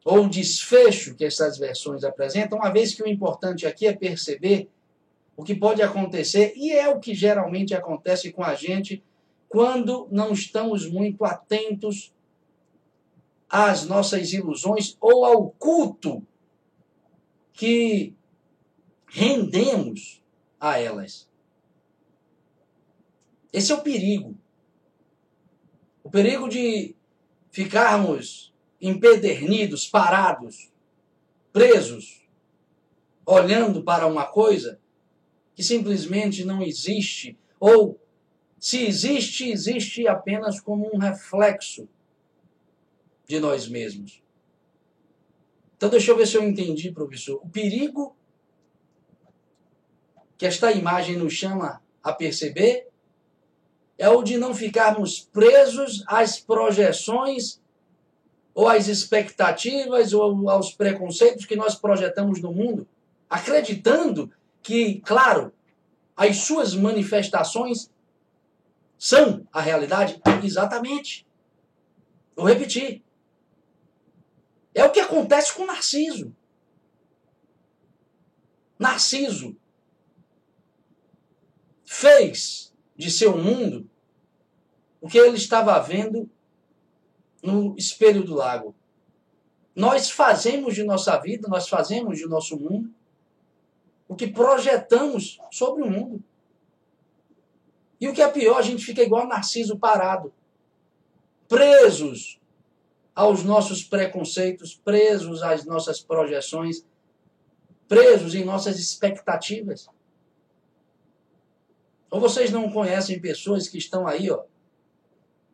ou 0.06 0.30
desfecho 0.30 1.16
que 1.16 1.26
essas 1.26 1.58
versões 1.58 2.04
apresentam, 2.04 2.60
uma 2.60 2.72
vez 2.72 2.94
que 2.94 3.02
o 3.02 3.08
importante 3.08 3.66
aqui 3.66 3.88
é 3.88 3.94
perceber 3.94 4.70
o 5.36 5.44
que 5.44 5.56
pode 5.56 5.82
acontecer, 5.82 6.54
e 6.56 6.72
é 6.72 6.88
o 6.88 7.00
que 7.00 7.16
geralmente 7.16 7.74
acontece 7.74 8.32
com 8.32 8.44
a 8.44 8.54
gente 8.54 9.04
quando 9.50 10.08
não 10.12 10.32
estamos 10.32 10.88
muito 10.88 11.26
atentos 11.26 12.14
às 13.50 13.86
nossas 13.86 14.32
ilusões 14.32 14.96
ou 15.02 15.26
ao 15.26 15.50
culto 15.50 16.26
que 17.52 18.14
rendemos 19.08 20.22
a 20.60 20.80
elas. 20.80 21.28
Esse 23.52 23.72
é 23.72 23.76
o 23.76 23.82
perigo. 23.82 24.38
O 26.04 26.10
perigo 26.10 26.48
de 26.48 26.96
ficarmos 27.50 28.54
empedernidos, 28.82 29.88
parados, 29.88 30.72
presos, 31.52 32.26
olhando 33.26 33.84
para 33.84 34.06
uma 34.06 34.26
coisa 34.26 34.80
que 35.56 35.64
simplesmente 35.64 36.44
não 36.44 36.62
existe, 36.62 37.38
ou 37.60 38.00
se 38.60 38.86
existe, 38.86 39.50
existe 39.50 40.08
apenas 40.08 40.60
como 40.60 40.94
um 40.94 40.98
reflexo 40.98 41.88
de 43.28 43.40
nós 43.40 43.68
mesmos. 43.68 44.22
Então, 45.78 45.90
deixa 45.90 46.12
eu 46.12 46.18
ver 46.18 46.28
se 46.28 46.36
eu 46.36 46.44
entendi, 46.44 46.92
professor. 46.92 47.40
O 47.44 47.50
perigo 47.50 48.16
que 50.38 50.46
esta 50.46 50.72
imagem 50.72 51.18
nos 51.18 51.34
chama 51.34 51.82
a 52.04 52.14
perceber 52.14 52.88
é 53.98 54.10
o 54.10 54.24
de 54.24 54.38
não 54.38 54.54
ficarmos 54.54 55.22
presos 55.22 56.04
às 56.08 56.40
projeções 56.40 57.62
ou 58.56 58.70
às 58.70 58.88
expectativas 58.88 60.14
ou 60.14 60.50
aos 60.50 60.72
preconceitos 60.72 61.46
que 61.46 61.58
nós 61.58 61.76
projetamos 61.76 62.42
no 62.42 62.54
mundo, 62.54 62.88
acreditando 63.30 64.32
que, 64.64 65.02
claro, 65.02 65.54
as 66.16 66.38
suas 66.38 66.74
manifestações 66.74 67.92
são 68.98 69.46
a 69.52 69.60
realidade? 69.60 70.22
Exatamente. 70.42 71.28
Vou 72.34 72.48
repetir. 72.48 73.04
É 74.74 74.86
o 74.86 74.92
que 74.92 75.02
acontece 75.02 75.54
com 75.54 75.66
Narciso. 75.66 76.34
Narciso 78.80 79.58
fez 81.84 82.74
de 82.96 83.12
seu 83.12 83.38
mundo 83.38 83.90
o 85.02 85.10
que 85.10 85.18
ele 85.18 85.36
estava 85.36 85.78
vendo 85.80 86.30
no 87.46 87.76
espelho 87.78 88.24
do 88.24 88.34
lago. 88.34 88.76
Nós 89.76 90.10
fazemos 90.10 90.74
de 90.74 90.84
nossa 90.84 91.18
vida, 91.20 91.48
nós 91.48 91.68
fazemos 91.68 92.18
de 92.18 92.26
nosso 92.26 92.58
mundo 92.58 92.94
o 94.08 94.16
que 94.16 94.28
projetamos 94.28 95.40
sobre 95.52 95.84
o 95.84 95.90
mundo. 95.90 96.24
E 98.00 98.08
o 98.08 98.14
que 98.14 98.22
é 98.22 98.30
pior, 98.30 98.58
a 98.58 98.62
gente 98.62 98.86
fica 98.86 99.02
igual 99.02 99.28
Narciso 99.28 99.78
parado, 99.78 100.34
presos 101.48 102.40
aos 103.14 103.44
nossos 103.44 103.84
preconceitos, 103.84 104.76
presos 104.76 105.42
às 105.42 105.66
nossas 105.66 106.02
projeções, 106.02 106.86
presos 107.88 108.36
em 108.36 108.44
nossas 108.44 108.78
expectativas. 108.80 109.88
Ou 112.10 112.20
vocês 112.20 112.52
não 112.52 112.72
conhecem 112.72 113.20
pessoas 113.20 113.68
que 113.68 113.78
estão 113.78 114.08
aí, 114.08 114.30
ó, 114.30 114.44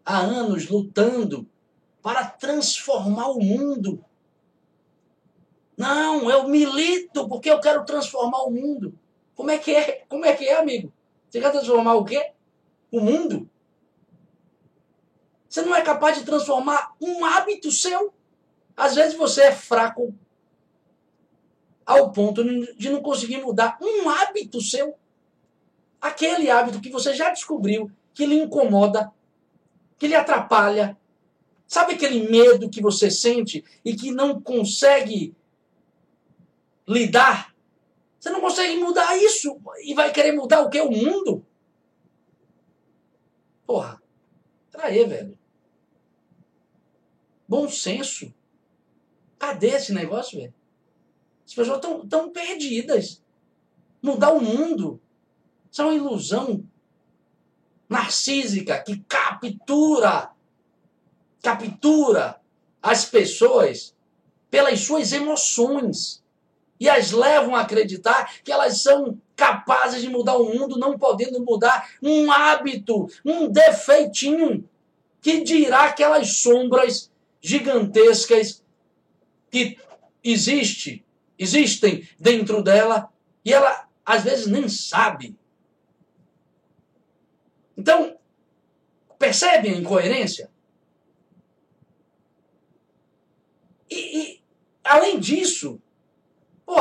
há 0.05 0.19
anos 0.19 0.67
lutando 0.67 1.47
para 2.01 2.25
transformar 2.25 3.27
o 3.29 3.39
mundo 3.39 4.03
não, 5.81 6.29
eu 6.29 6.47
milito 6.47 7.27
porque 7.27 7.49
eu 7.49 7.59
quero 7.59 7.83
transformar 7.83 8.43
o 8.43 8.51
mundo. 8.51 8.93
Como 9.33 9.49
é 9.49 9.57
que 9.57 9.73
é? 9.73 10.05
Como 10.07 10.23
é 10.23 10.35
que 10.35 10.45
é, 10.45 10.59
amigo? 10.59 10.93
Você 11.27 11.41
quer 11.41 11.51
transformar 11.51 11.95
o 11.95 12.05
quê? 12.05 12.33
O 12.91 12.99
mundo? 12.99 13.49
Você 15.49 15.63
não 15.63 15.75
é 15.75 15.81
capaz 15.81 16.19
de 16.19 16.23
transformar 16.23 16.93
um 17.01 17.25
hábito 17.25 17.71
seu? 17.71 18.13
Às 18.77 18.93
vezes 18.93 19.17
você 19.17 19.45
é 19.45 19.51
fraco 19.51 20.13
ao 21.83 22.11
ponto 22.11 22.43
de 22.75 22.89
não 22.91 23.01
conseguir 23.01 23.41
mudar 23.41 23.79
um 23.81 24.07
hábito 24.07 24.61
seu. 24.61 24.95
Aquele 25.99 26.51
hábito 26.51 26.79
que 26.79 26.91
você 26.91 27.15
já 27.15 27.31
descobriu 27.31 27.91
que 28.13 28.27
lhe 28.27 28.35
incomoda, 28.35 29.11
que 29.97 30.07
lhe 30.07 30.15
atrapalha. 30.15 30.95
Sabe 31.71 31.93
aquele 31.93 32.29
medo 32.29 32.69
que 32.69 32.81
você 32.81 33.09
sente 33.09 33.63
e 33.85 33.95
que 33.95 34.11
não 34.11 34.41
consegue 34.41 35.33
lidar. 36.85 37.55
Você 38.19 38.29
não 38.29 38.41
consegue 38.41 38.75
mudar 38.75 39.15
isso 39.15 39.57
e 39.81 39.93
vai 39.93 40.11
querer 40.11 40.33
mudar 40.33 40.63
o 40.63 40.69
que? 40.69 40.81
O 40.81 40.91
mundo? 40.91 41.45
Porra, 43.65 44.03
aí, 44.79 45.05
velho. 45.05 45.39
Bom 47.47 47.69
senso. 47.69 48.33
Cadê 49.39 49.67
esse 49.67 49.93
negócio, 49.93 50.41
velho? 50.41 50.53
As 51.45 51.53
pessoas 51.53 51.77
estão 51.77 52.05
tão 52.05 52.29
perdidas. 52.31 53.23
Mudar 54.01 54.33
o 54.33 54.41
mundo. 54.41 54.99
Isso 55.71 55.81
é 55.81 55.85
uma 55.85 55.95
ilusão 55.95 56.67
narcísica 57.87 58.83
que 58.83 58.99
captura, 59.07 60.33
captura 61.41 62.39
as 62.81 63.05
pessoas 63.05 63.95
pelas 64.49 64.81
suas 64.81 65.11
emoções 65.11 66.21
e 66.79 66.89
as 66.89 67.11
levam 67.11 67.55
a 67.55 67.61
acreditar 67.61 68.33
que 68.43 68.51
elas 68.51 68.81
são 68.81 69.19
capazes 69.35 70.01
de 70.01 70.09
mudar 70.09 70.37
o 70.37 70.53
mundo, 70.53 70.77
não 70.77 70.97
podendo 70.97 71.43
mudar 71.43 71.89
um 72.01 72.31
hábito, 72.31 73.07
um 73.25 73.47
defeitinho, 73.47 74.67
que 75.21 75.41
dirá 75.41 75.85
aquelas 75.85 76.37
sombras 76.37 77.11
gigantescas 77.39 78.63
que 79.49 79.77
existe, 80.23 81.03
existem 81.37 82.07
dentro 82.19 82.63
dela 82.63 83.09
e 83.43 83.53
ela 83.53 83.87
às 84.05 84.23
vezes 84.23 84.47
nem 84.47 84.67
sabe. 84.67 85.35
Então, 87.75 88.15
percebem 89.17 89.73
a 89.73 89.77
incoerência? 89.77 90.50
E, 93.91 94.19
e 94.19 94.41
além 94.83 95.19
disso, 95.19 95.81
Pô, 96.71 96.77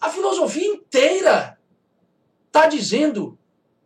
a 0.00 0.08
filosofia 0.08 0.66
inteira 0.66 1.58
está 2.46 2.66
dizendo 2.66 3.38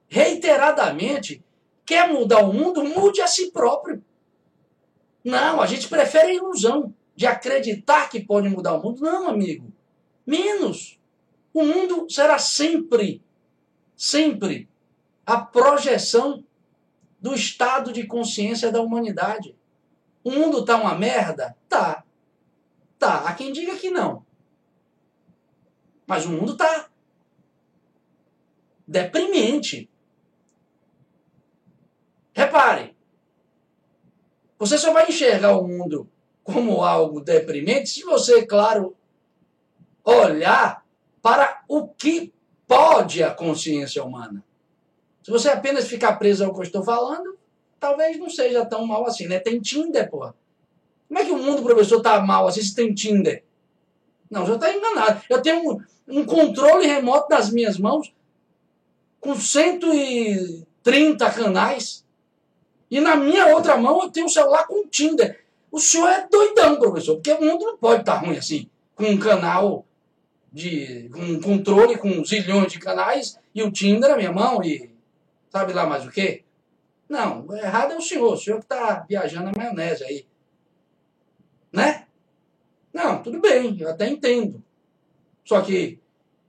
reiteradamente: 0.07 1.45
quer 1.85 2.09
mudar 2.09 2.45
o 2.45 2.53
mundo, 2.53 2.85
mude 2.85 3.21
a 3.21 3.27
si 3.27 3.51
próprio. 3.51 4.01
Não, 5.25 5.61
a 5.61 5.67
gente 5.67 5.89
prefere 5.89 6.29
a 6.29 6.35
ilusão 6.35 6.95
de 7.17 7.27
acreditar 7.27 8.09
que 8.09 8.21
pode 8.21 8.49
mudar 8.49 8.75
o 8.75 8.83
mundo. 8.83 9.01
Não, 9.01 9.29
amigo. 9.29 9.73
Menos. 10.25 11.01
O 11.53 11.65
mundo 11.65 12.07
será 12.09 12.39
sempre, 12.39 13.21
sempre 13.97 14.69
a 15.27 15.41
projeção 15.41 16.45
do 17.21 17.35
estado 17.35 17.93
de 17.93 18.07
consciência 18.07 18.71
da 18.71 18.81
humanidade. 18.81 19.57
O 20.23 20.31
mundo 20.31 20.61
está 20.61 20.77
uma 20.77 20.95
merda? 20.97 21.57
Tá. 21.69 22.04
Tá. 23.05 23.17
Há 23.27 23.35
quem 23.35 23.53
diga 23.53 23.77
que 23.77 23.91
não. 23.91 24.25
Mas 26.07 26.25
o 26.25 26.31
mundo 26.31 26.53
está 26.53 26.89
deprimente. 28.89 29.91
Repare, 32.33 32.97
você 34.59 34.79
só 34.79 34.91
vai 34.95 35.07
enxergar 35.07 35.55
o 35.55 35.69
mundo 35.69 36.11
como 36.43 36.83
algo 36.83 37.21
deprimente 37.21 37.91
se 37.91 38.05
você, 38.05 38.47
claro, 38.47 38.97
olhar 40.03 40.83
para 41.21 41.63
o 41.69 41.87
que 41.87 42.33
pode 42.67 43.23
a 43.23 43.35
consciência 43.35 44.03
humana. 44.03 44.43
Se 45.23 45.31
você 45.31 45.51
apenas 45.51 45.87
ficar 45.87 46.17
preso 46.17 46.43
ao 46.43 46.55
que 46.55 46.61
eu 46.61 46.65
estou 46.65 46.83
falando, 46.83 47.39
talvez 47.79 48.19
não 48.19 48.31
seja 48.31 48.65
tão 48.65 48.87
mal 48.87 49.07
assim, 49.07 49.27
né? 49.27 49.39
Tem 49.39 49.61
Tinder, 49.61 50.09
porra. 50.09 50.35
Como 51.09 51.21
é 51.21 51.25
que 51.25 51.31
o 51.31 51.39
mundo, 51.39 51.63
professor, 51.63 52.01
tá 52.01 52.21
mal 52.21 52.47
assim 52.47 52.63
se 52.63 52.75
tem 52.75 52.95
Tinder? 52.95 53.45
Não, 54.31 54.47
já 54.47 54.55
está 54.55 54.75
enganado. 54.75 55.23
Eu 55.29 55.41
tenho 55.43 55.73
um, 55.73 55.81
um 56.09 56.25
controle 56.25 56.87
remoto 56.87 57.29
das 57.29 57.51
minhas 57.51 57.79
mãos 57.79 58.13
com 59.21 59.35
130 59.35 61.31
canais. 61.31 62.05
E 62.91 63.01
na 63.01 63.17
minha 63.17 63.47
outra 63.49 63.77
mão 63.77 64.03
eu 64.03 64.11
tenho 64.11 64.27
um 64.27 64.31
celular 64.31 64.67
com 64.67 64.87
Tinder. 64.89 65.45
O 65.71 65.81
senhor 65.81 66.09
é 66.09 66.29
doidão, 66.31 66.77
professor, 66.77 67.15
porque 67.17 67.33
o 67.33 67.41
mundo 67.41 67.65
não 67.65 67.77
pode 67.77 68.03
estar 68.03 68.17
ruim 68.17 68.37
assim, 68.37 68.69
com 68.95 69.05
um 69.05 69.19
canal 69.19 69.85
de 70.53 71.09
com 71.13 71.21
um 71.21 71.41
controle 71.41 71.99
com 71.99 72.25
zilhões 72.25 72.71
de 72.71 72.79
canais 72.79 73.37
e 73.53 73.61
o 73.61 73.73
Tinder 73.73 74.09
na 74.09 74.17
minha 74.17 74.31
mão 74.31 74.63
e 74.63 74.89
sabe 75.51 75.73
lá 75.73 75.85
mais 75.85 76.07
o 76.07 76.11
quê? 76.11 76.45
Não, 77.09 77.53
errado 77.57 77.93
é 77.93 77.97
o 77.97 78.01
senhor, 78.01 78.35
o 78.35 78.37
senhor 78.37 78.59
que 78.59 78.67
está 78.67 79.05
viajando 79.09 79.47
na 79.47 79.53
maionese 79.57 80.05
aí. 80.05 80.27
Né? 81.75 82.07
Não, 82.93 83.21
tudo 83.21 83.41
bem, 83.41 83.77
eu 83.81 83.91
até 83.91 84.09
entendo. 84.09 84.63
Só 85.45 85.61
que 85.61 85.99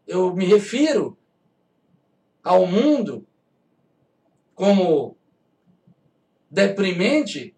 eu 0.06 0.36
me 0.36 0.46
refiro 0.46 1.18
ao 2.44 2.68
mundo 2.68 3.26
como 4.54 5.18
deprimente, 6.50 7.56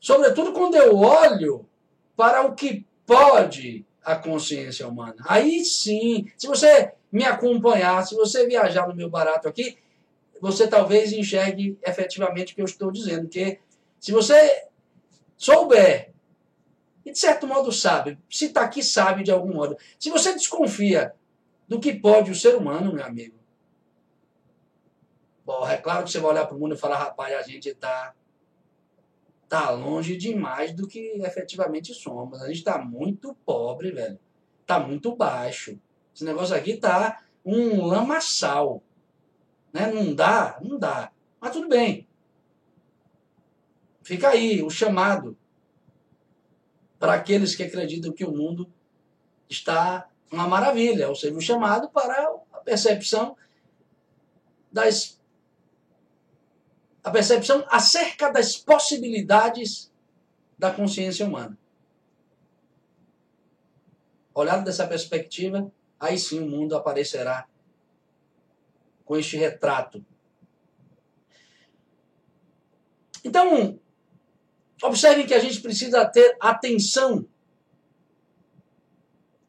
sobretudo 0.00 0.52
quando 0.52 0.74
eu 0.74 0.96
olho 0.96 1.64
para 2.16 2.44
o 2.44 2.56
que 2.56 2.84
pode 3.06 3.86
a 4.02 4.16
consciência 4.16 4.88
humana. 4.88 5.22
Aí 5.28 5.64
sim, 5.64 6.26
se 6.36 6.48
você 6.48 6.92
me 7.12 7.24
acompanhar, 7.24 8.04
se 8.04 8.16
você 8.16 8.48
viajar 8.48 8.88
no 8.88 8.96
meu 8.96 9.08
barato 9.08 9.46
aqui, 9.46 9.78
você 10.40 10.66
talvez 10.66 11.12
enxergue 11.12 11.78
efetivamente 11.86 12.52
o 12.52 12.56
que 12.56 12.62
eu 12.62 12.66
estou 12.66 12.90
dizendo. 12.90 13.28
Que 13.28 13.60
se 14.00 14.10
você 14.10 14.66
souber, 15.36 16.12
e 17.08 17.12
de 17.12 17.18
certo 17.18 17.46
modo 17.46 17.72
sabe, 17.72 18.18
se 18.28 18.44
está 18.46 18.62
aqui 18.62 18.82
sabe 18.82 19.22
de 19.22 19.30
algum 19.30 19.54
modo, 19.54 19.78
se 19.98 20.10
você 20.10 20.34
desconfia 20.34 21.14
do 21.66 21.80
que 21.80 21.94
pode 21.94 22.30
o 22.30 22.34
ser 22.34 22.54
humano, 22.54 22.92
meu 22.92 23.02
amigo, 23.02 23.34
bom, 25.42 25.66
é 25.66 25.78
claro 25.78 26.04
que 26.04 26.10
você 26.10 26.20
vai 26.20 26.32
olhar 26.32 26.46
para 26.46 26.54
o 26.54 26.60
mundo 26.60 26.74
e 26.74 26.78
falar, 26.78 26.98
rapaz, 26.98 27.34
a 27.34 27.40
gente 27.40 27.70
está 27.70 28.14
tá 29.48 29.70
longe 29.70 30.18
demais 30.18 30.74
do 30.74 30.86
que 30.86 31.14
efetivamente 31.22 31.94
somos. 31.94 32.42
A 32.42 32.48
gente 32.48 32.58
está 32.58 32.76
muito 32.76 33.34
pobre, 33.46 33.90
velho. 33.90 34.18
Está 34.60 34.78
muito 34.78 35.16
baixo. 35.16 35.80
Esse 36.14 36.26
negócio 36.26 36.54
aqui 36.54 36.76
tá 36.76 37.22
um 37.42 37.86
lamaçal. 37.86 38.82
Né? 39.72 39.90
Não 39.90 40.14
dá, 40.14 40.58
não 40.60 40.78
dá. 40.78 41.10
Mas 41.40 41.52
tudo 41.52 41.68
bem. 41.68 42.06
Fica 44.02 44.28
aí 44.28 44.62
o 44.62 44.68
chamado 44.68 45.34
para 46.98 47.14
aqueles 47.14 47.54
que 47.54 47.62
acreditam 47.62 48.12
que 48.12 48.24
o 48.24 48.32
mundo 48.32 48.70
está 49.48 50.08
uma 50.30 50.46
maravilha, 50.46 51.08
ou 51.08 51.14
seja, 51.14 51.34
o 51.34 51.40
chamado 51.40 51.88
para 51.88 52.28
a 52.52 52.58
percepção 52.58 53.36
das 54.70 55.18
a 57.02 57.10
percepção 57.10 57.64
acerca 57.70 58.30
das 58.30 58.56
possibilidades 58.56 59.90
da 60.58 60.70
consciência 60.70 61.24
humana. 61.24 61.56
Olhado 64.34 64.64
dessa 64.64 64.86
perspectiva, 64.86 65.72
aí 65.98 66.18
sim 66.18 66.40
o 66.40 66.46
mundo 66.46 66.76
aparecerá 66.76 67.48
com 69.04 69.16
este 69.16 69.38
retrato. 69.38 70.04
Então, 73.24 73.80
observem 74.82 75.26
que 75.26 75.34
a 75.34 75.40
gente 75.40 75.60
precisa 75.60 76.04
ter 76.06 76.36
atenção 76.40 77.26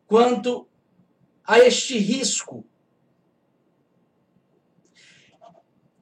quanto 0.08 0.68
a 1.46 1.60
este 1.60 1.98
risco. 1.98 2.66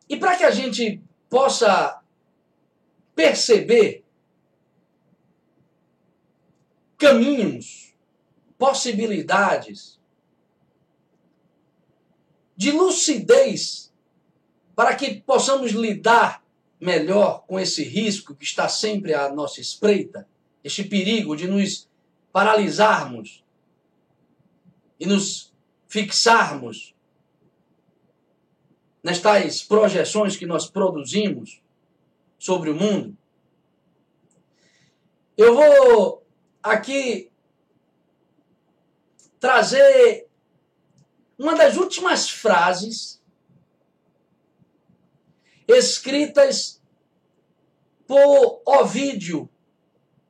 E 0.09 0.15
para 0.17 0.37
que 0.37 0.43
a 0.43 0.51
gente 0.51 1.01
possa 1.29 2.01
perceber 3.13 4.05
caminhos, 6.97 7.93
possibilidades 8.57 9.99
de 12.55 12.71
lucidez 12.71 13.93
para 14.75 14.95
que 14.95 15.21
possamos 15.21 15.71
lidar 15.71 16.43
melhor 16.79 17.45
com 17.47 17.59
esse 17.59 17.83
risco 17.83 18.35
que 18.35 18.43
está 18.43 18.69
sempre 18.69 19.13
à 19.13 19.31
nossa 19.33 19.59
espreita, 19.59 20.27
este 20.63 20.83
perigo 20.83 21.35
de 21.35 21.47
nos 21.47 21.89
paralisarmos 22.31 23.43
e 24.99 25.05
nos 25.05 25.53
fixarmos 25.87 26.93
nestas 29.03 29.63
projeções 29.63 30.35
que 30.35 30.45
nós 30.45 30.69
produzimos 30.69 31.61
sobre 32.37 32.69
o 32.69 32.75
mundo, 32.75 33.17
eu 35.37 35.55
vou 35.55 36.25
aqui 36.61 37.31
trazer 39.39 40.27
uma 41.37 41.55
das 41.55 41.77
últimas 41.77 42.29
frases 42.29 43.21
escritas 45.67 46.81
por 48.07 48.61
Ovídio, 48.65 49.49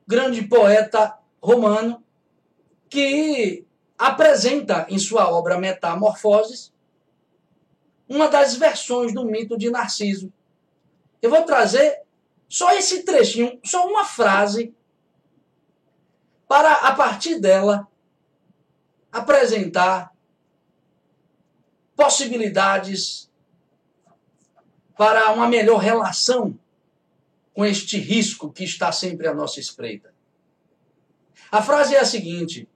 grande 0.06 0.42
poeta 0.42 1.18
romano, 1.40 2.02
que 2.88 3.64
apresenta 3.96 4.86
em 4.88 4.98
sua 4.98 5.30
obra 5.30 5.58
Metamorfoses 5.58 6.72
uma 8.08 8.28
das 8.28 8.56
versões 8.56 9.12
do 9.12 9.24
mito 9.24 9.56
de 9.58 9.70
Narciso. 9.70 10.32
Eu 11.20 11.28
vou 11.28 11.44
trazer 11.44 12.02
só 12.48 12.72
esse 12.72 13.02
trechinho, 13.02 13.60
só 13.62 13.86
uma 13.86 14.04
frase, 14.04 14.74
para 16.48 16.72
a 16.72 16.94
partir 16.94 17.38
dela 17.38 17.86
apresentar 19.12 20.14
possibilidades 21.94 23.27
para 24.98 25.30
uma 25.30 25.46
melhor 25.46 25.78
relação 25.78 26.58
com 27.54 27.64
este 27.64 27.98
risco 27.98 28.52
que 28.52 28.64
está 28.64 28.90
sempre 28.90 29.28
à 29.28 29.32
nossa 29.32 29.60
espreita. 29.60 30.12
A 31.52 31.62
frase 31.62 31.94
é 31.94 32.00
a 32.00 32.04
seguinte: 32.04 32.68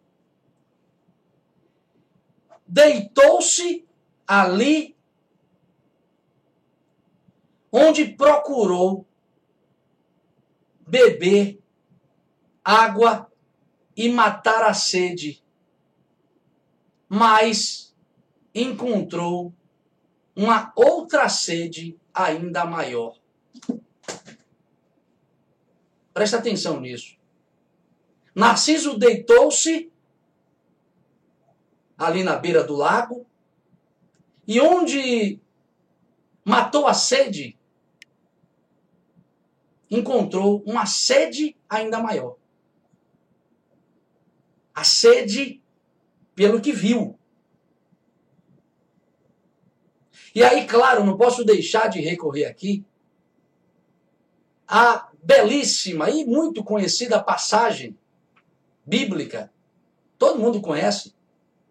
Deitou-se 2.64 3.84
ali 4.24 4.96
onde 7.72 8.04
procurou 8.04 9.04
beber 10.86 11.60
água 12.64 13.28
e 13.96 14.08
matar 14.08 14.62
a 14.62 14.72
sede, 14.72 15.42
mas 17.08 17.92
encontrou 18.54 19.52
uma 20.36 20.72
outra 20.76 21.28
sede 21.28 21.98
ainda 22.14 22.64
maior. 22.64 23.16
Presta 26.12 26.38
atenção 26.38 26.80
nisso. 26.80 27.16
Narciso 28.34 28.98
deitou-se 28.98 29.90
ali 31.96 32.22
na 32.22 32.36
beira 32.36 32.64
do 32.64 32.74
lago 32.74 33.26
e 34.46 34.60
onde 34.60 35.40
matou 36.44 36.86
a 36.86 36.94
sede, 36.94 37.56
encontrou 39.90 40.62
uma 40.66 40.86
sede 40.86 41.56
ainda 41.68 42.00
maior. 42.00 42.36
A 44.74 44.84
sede 44.84 45.62
pelo 46.34 46.60
que 46.60 46.72
viu. 46.72 47.18
E 50.34 50.42
aí, 50.42 50.66
claro, 50.66 51.04
não 51.04 51.16
posso 51.16 51.44
deixar 51.44 51.88
de 51.88 52.00
recorrer 52.00 52.46
aqui 52.46 52.84
à 54.66 55.08
belíssima 55.22 56.10
e 56.10 56.24
muito 56.24 56.64
conhecida 56.64 57.22
passagem 57.22 57.96
bíblica, 58.84 59.52
todo 60.18 60.40
mundo 60.40 60.60
conhece, 60.60 61.14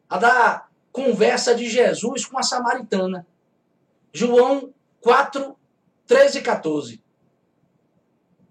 a 0.10 0.18
da 0.18 0.68
conversa 0.92 1.56
de 1.56 1.70
Jesus 1.70 2.26
com 2.26 2.38
a 2.38 2.44
samaritana. 2.44 3.26
João 4.14 4.74
4, 5.00 5.58
13 6.06 6.38
e 6.38 6.42
14. 6.42 7.04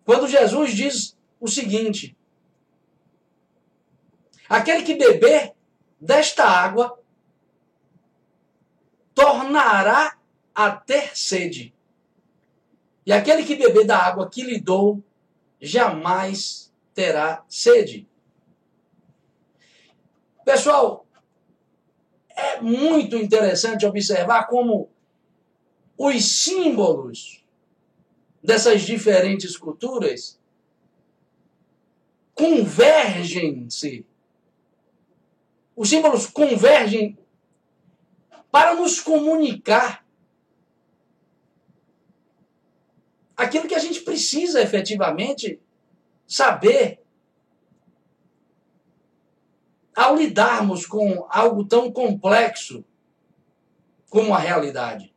Quando 0.04 0.26
Jesus 0.26 0.72
diz 0.72 1.16
o 1.38 1.46
seguinte: 1.46 2.16
Aquele 4.48 4.82
que 4.82 4.94
beber 4.94 5.52
desta 6.00 6.44
água 6.44 6.98
tornará 9.20 10.16
a 10.54 10.70
ter 10.70 11.16
sede. 11.16 11.74
E 13.04 13.12
aquele 13.12 13.44
que 13.44 13.54
beber 13.54 13.87
da 13.87 13.98
água 13.98 14.30
que 14.30 14.42
lhe 14.42 14.59
dou 14.59 15.02
jamais 15.61 16.72
terá 16.94 17.44
sede. 17.46 18.09
Pessoal, 20.42 21.06
é 22.35 22.61
muito 22.62 23.16
interessante 23.16 23.85
observar 23.85 24.46
como 24.46 24.88
os 25.98 26.42
símbolos 26.42 27.44
dessas 28.42 28.83
diferentes 28.83 29.54
culturas 29.56 30.40
convergem-se. 32.35 34.06
Os 35.76 35.90
símbolos 35.90 36.26
convergem 36.26 37.18
para 38.50 38.74
nos 38.74 39.00
comunicar 39.00 40.04
aquilo 43.36 43.68
que 43.68 43.74
a 43.74 43.78
gente 43.78 44.00
precisa 44.00 44.60
efetivamente 44.60 45.60
saber 46.26 47.00
ao 49.94 50.16
lidarmos 50.16 50.86
com 50.86 51.26
algo 51.28 51.64
tão 51.64 51.90
complexo 51.90 52.84
como 54.08 54.34
a 54.34 54.38
realidade. 54.38 55.14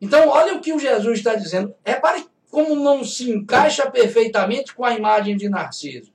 Então, 0.00 0.28
olha 0.28 0.54
o 0.54 0.60
que 0.60 0.72
o 0.72 0.78
Jesus 0.78 1.18
está 1.18 1.34
dizendo. 1.34 1.74
Repare 1.84 2.26
como 2.50 2.74
não 2.74 3.04
se 3.04 3.30
encaixa 3.30 3.90
perfeitamente 3.90 4.74
com 4.74 4.84
a 4.84 4.94
imagem 4.94 5.36
de 5.36 5.48
Narciso. 5.48 6.12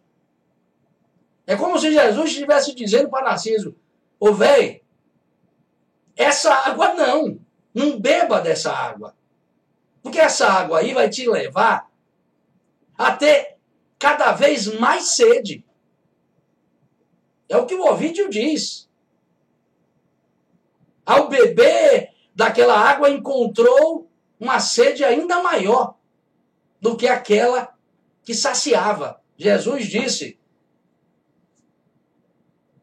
É 1.46 1.56
como 1.56 1.80
se 1.80 1.92
Jesus 1.92 2.32
estivesse 2.32 2.76
dizendo 2.76 3.10
para 3.10 3.26
Narciso: 3.26 3.76
Ô 4.20 4.34
velho, 4.34 4.81
essa 6.16 6.54
água 6.54 6.94
não, 6.94 7.40
não 7.74 8.00
beba 8.00 8.42
dessa 8.42 8.72
água. 8.72 9.16
Porque 10.02 10.20
essa 10.20 10.48
água 10.48 10.80
aí 10.80 10.94
vai 10.94 11.10
te 11.10 11.30
levar 11.30 11.90
a 12.98 13.16
ter 13.16 13.58
cada 13.98 14.32
vez 14.32 14.68
mais 14.80 15.10
sede. 15.10 15.64
É 17.48 17.58
o 17.58 17.66
que 17.66 17.76
o 17.76 17.86
Ovídio 17.86 18.30
diz. 18.30 18.90
Ao 21.06 21.28
beber 21.28 22.14
daquela 22.34 22.78
água, 22.78 23.10
encontrou 23.10 24.10
uma 24.40 24.60
sede 24.60 25.04
ainda 25.04 25.42
maior 25.44 25.96
do 26.80 26.96
que 26.98 27.08
aquela 27.08 27.76
que 28.24 28.34
saciava. 28.34 29.22
Jesus 29.38 29.88
disse: 29.88 30.40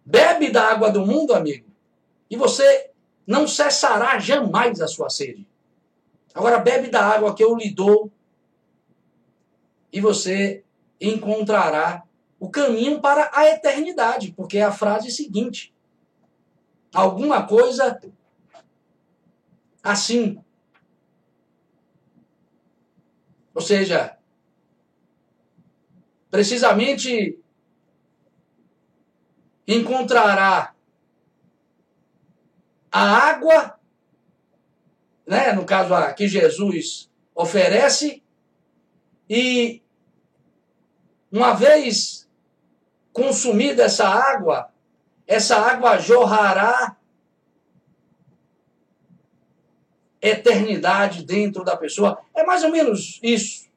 Bebe 0.05 0.51
da 0.51 0.71
água 0.71 0.91
do 0.91 1.05
mundo, 1.05 1.35
amigo, 1.35 1.71
e 2.31 2.37
você 2.37 2.88
não 3.29 3.47
cessará 3.47 4.19
jamais 4.19 4.81
a 4.81 4.89
sua 4.89 5.11
sede. 5.11 5.47
Agora 6.35 6.59
bebe 6.59 6.89
da 6.89 7.05
água 7.05 7.35
que 7.35 7.45
eu 7.45 7.55
lhe 7.55 7.71
dou 7.71 8.11
e 9.93 10.01
você 10.01 10.65
encontrará 10.99 12.05
o 12.41 12.49
caminho 12.49 13.03
para 13.03 13.31
a 13.35 13.47
eternidade, 13.47 14.33
porque 14.33 14.57
é 14.57 14.63
a 14.63 14.73
frase 14.73 15.11
seguinte. 15.11 15.75
Alguma 16.95 17.47
coisa 17.47 18.01
assim. 19.83 20.43
Ou 23.55 23.61
seja, 23.61 24.17
precisamente 26.31 27.39
encontrará 29.67 30.75
a 32.91 33.01
água, 33.01 33.79
né, 35.27 35.53
no 35.53 35.65
caso 35.65 35.95
a 35.95 36.13
que 36.13 36.27
Jesus 36.27 37.11
oferece, 37.35 38.23
e 39.29 39.83
uma 41.31 41.53
vez 41.55 42.29
consumida 43.13 43.85
essa 43.85 44.09
água, 44.09 44.73
essa 45.27 45.57
água 45.57 45.99
jorrará 45.99 46.97
eternidade 50.21 51.25
dentro 51.25 51.63
da 51.63 51.77
pessoa. 51.77 52.19
É 52.35 52.45
mais 52.45 52.65
ou 52.65 52.71
menos 52.71 53.21
isso. 53.23 53.69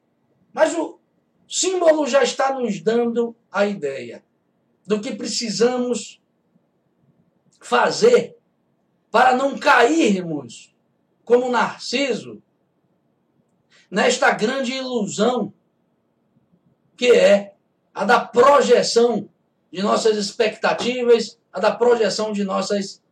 Mas 0.52 0.74
o 0.74 0.98
símbolo 1.48 2.06
já 2.06 2.22
está 2.22 2.52
nos 2.54 2.80
dando 2.80 3.36
a 3.50 3.66
ideia 3.66 4.24
do 4.86 5.00
que 5.00 5.14
precisamos 5.14 6.20
fazer 7.60 8.36
para 9.12 9.36
não 9.36 9.58
cairmos 9.58 10.74
como 11.22 11.50
Narciso 11.50 12.42
nesta 13.90 14.30
grande 14.32 14.72
ilusão 14.72 15.52
que 16.96 17.12
é 17.12 17.54
a 17.92 18.06
da 18.06 18.24
projeção 18.24 19.28
de 19.70 19.82
nossas 19.82 20.16
expectativas, 20.16 21.38
a 21.52 21.60
da 21.60 21.70
projeção 21.70 22.32
de 22.32 22.42
nossas 22.42 23.02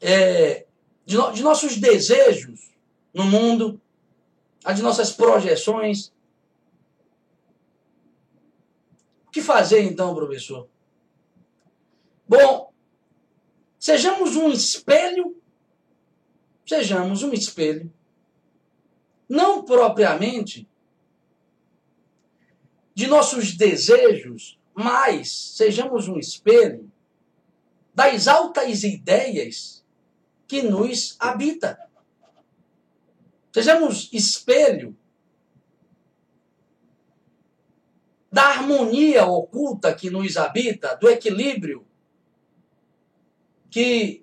é, 0.00 0.64
de, 1.04 1.16
no, 1.16 1.32
de 1.32 1.42
nossos 1.42 1.76
desejos 1.76 2.70
no 3.12 3.24
mundo, 3.24 3.80
a 4.64 4.72
de 4.72 4.82
nossas 4.82 5.10
projeções, 5.10 6.12
que 9.32 9.42
fazer 9.42 9.82
então, 9.82 10.14
professor? 10.14 10.68
Bom, 12.26 12.72
sejamos 13.78 14.34
um 14.34 14.50
espelho, 14.50 15.36
sejamos 16.66 17.22
um 17.22 17.32
espelho, 17.32 17.92
não 19.28 19.62
propriamente 19.64 20.66
de 22.94 23.06
nossos 23.06 23.54
desejos, 23.54 24.58
mas 24.72 25.56
sejamos 25.56 26.08
um 26.08 26.18
espelho 26.18 26.90
das 27.94 28.26
altas 28.26 28.82
ideias 28.84 29.84
que 30.46 30.62
nos 30.62 31.16
habita. 31.18 31.78
Sejamos 33.52 34.08
espelho 34.12 34.96
da 38.32 38.46
harmonia 38.48 39.26
oculta 39.26 39.94
que 39.94 40.10
nos 40.10 40.36
habita, 40.36 40.96
do 40.96 41.08
equilíbrio 41.08 41.86
que 43.74 44.22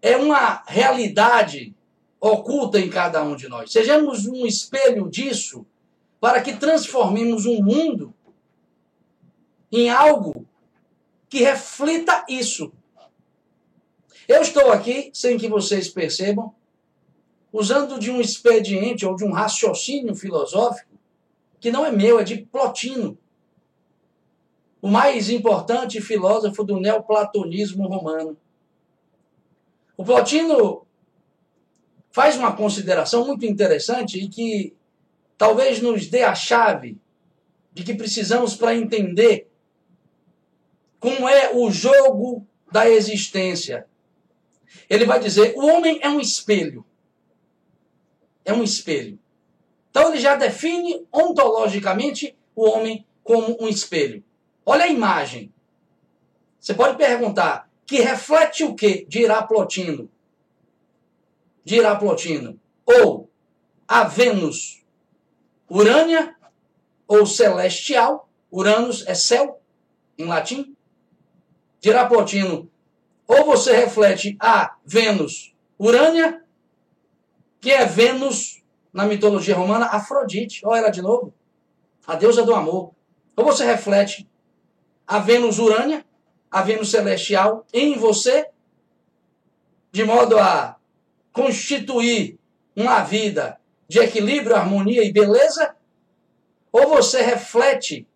é 0.00 0.16
uma 0.16 0.62
realidade 0.66 1.76
oculta 2.18 2.80
em 2.80 2.88
cada 2.88 3.22
um 3.22 3.36
de 3.36 3.50
nós. 3.50 3.70
Sejamos 3.70 4.26
um 4.26 4.46
espelho 4.46 5.10
disso 5.10 5.66
para 6.18 6.40
que 6.40 6.56
transformemos 6.56 7.44
um 7.44 7.62
mundo 7.62 8.14
em 9.70 9.90
algo 9.90 10.46
que 11.28 11.40
reflita 11.40 12.24
isso. 12.26 12.72
Eu 14.26 14.40
estou 14.40 14.72
aqui, 14.72 15.10
sem 15.12 15.36
que 15.36 15.48
vocês 15.48 15.86
percebam, 15.90 16.54
usando 17.52 17.98
de 17.98 18.10
um 18.10 18.22
expediente 18.22 19.04
ou 19.04 19.14
de 19.14 19.24
um 19.24 19.32
raciocínio 19.32 20.14
filosófico 20.14 20.98
que 21.60 21.70
não 21.70 21.84
é 21.84 21.92
meu, 21.92 22.18
é 22.18 22.24
de 22.24 22.38
Plotino, 22.38 23.18
o 24.82 24.88
mais 24.88 25.30
importante 25.30 26.02
filósofo 26.02 26.62
do 26.62 26.78
neoplatonismo 26.78 27.88
romano. 27.88 28.36
O 29.96 30.04
Plotino 30.04 30.86
faz 32.10 32.36
uma 32.36 32.54
consideração 32.54 33.26
muito 33.26 33.46
interessante 33.46 34.18
e 34.18 34.28
que 34.28 34.74
talvez 35.38 35.80
nos 35.80 36.08
dê 36.08 36.22
a 36.22 36.34
chave 36.34 36.98
de 37.72 37.82
que 37.82 37.94
precisamos 37.94 38.54
para 38.54 38.74
entender 38.74 39.48
como 41.00 41.26
é 41.26 41.54
o 41.54 41.70
jogo 41.70 42.46
da 42.70 42.86
existência. 42.90 43.86
Ele 44.90 45.06
vai 45.06 45.18
dizer: 45.18 45.54
o 45.56 45.64
homem 45.64 45.98
é 46.02 46.08
um 46.10 46.20
espelho 46.20 46.84
é 48.44 48.52
um 48.52 48.62
espelho. 48.62 49.18
Então 49.90 50.10
ele 50.10 50.20
já 50.20 50.34
define 50.34 51.06
ontologicamente 51.12 52.36
o 52.54 52.64
homem 52.64 53.06
como 53.22 53.56
um 53.60 53.68
espelho. 53.68 54.22
Olha 54.64 54.84
a 54.84 54.88
imagem. 54.88 55.52
Você 56.58 56.74
pode 56.74 56.96
perguntar, 56.96 57.68
que 57.84 58.00
reflete 58.00 58.64
o 58.64 58.74
que? 58.74 59.04
Dirá 59.08 59.42
Plotino. 59.42 60.08
Dirá 61.64 61.96
Plotino. 61.96 62.58
Ou 62.86 63.28
a 63.86 64.04
Vênus 64.04 64.84
Urânia 65.68 66.36
ou 67.06 67.26
celestial. 67.26 68.28
Uranus 68.50 69.06
é 69.06 69.14
céu, 69.14 69.60
em 70.18 70.26
latim. 70.26 70.76
Dirá 71.80 72.06
Plotino. 72.06 72.70
Ou 73.26 73.44
você 73.44 73.74
reflete 73.74 74.36
a 74.38 74.76
Vênus 74.84 75.54
Urânia 75.78 76.42
que 77.60 77.70
é 77.70 77.86
Vênus 77.86 78.60
na 78.92 79.06
mitologia 79.06 79.54
romana, 79.54 79.86
Afrodite. 79.86 80.66
Olha 80.66 80.80
ela 80.80 80.90
de 80.90 81.00
novo. 81.00 81.32
A 82.06 82.16
deusa 82.16 82.42
do 82.44 82.54
amor. 82.54 82.92
Ou 83.36 83.44
você 83.44 83.64
reflete 83.64 84.28
a 85.06 85.18
Vênus 85.18 85.58
Urânia, 85.58 86.04
a 86.50 86.62
Vênus 86.62 86.90
celestial 86.90 87.66
em 87.72 87.96
você, 87.96 88.48
de 89.90 90.04
modo 90.04 90.38
a 90.38 90.76
constituir 91.32 92.38
uma 92.74 93.02
vida 93.02 93.58
de 93.88 93.98
equilíbrio, 93.98 94.56
harmonia 94.56 95.04
e 95.04 95.12
beleza, 95.12 95.74
ou 96.70 96.88
você 96.88 97.20
reflete, 97.22 98.06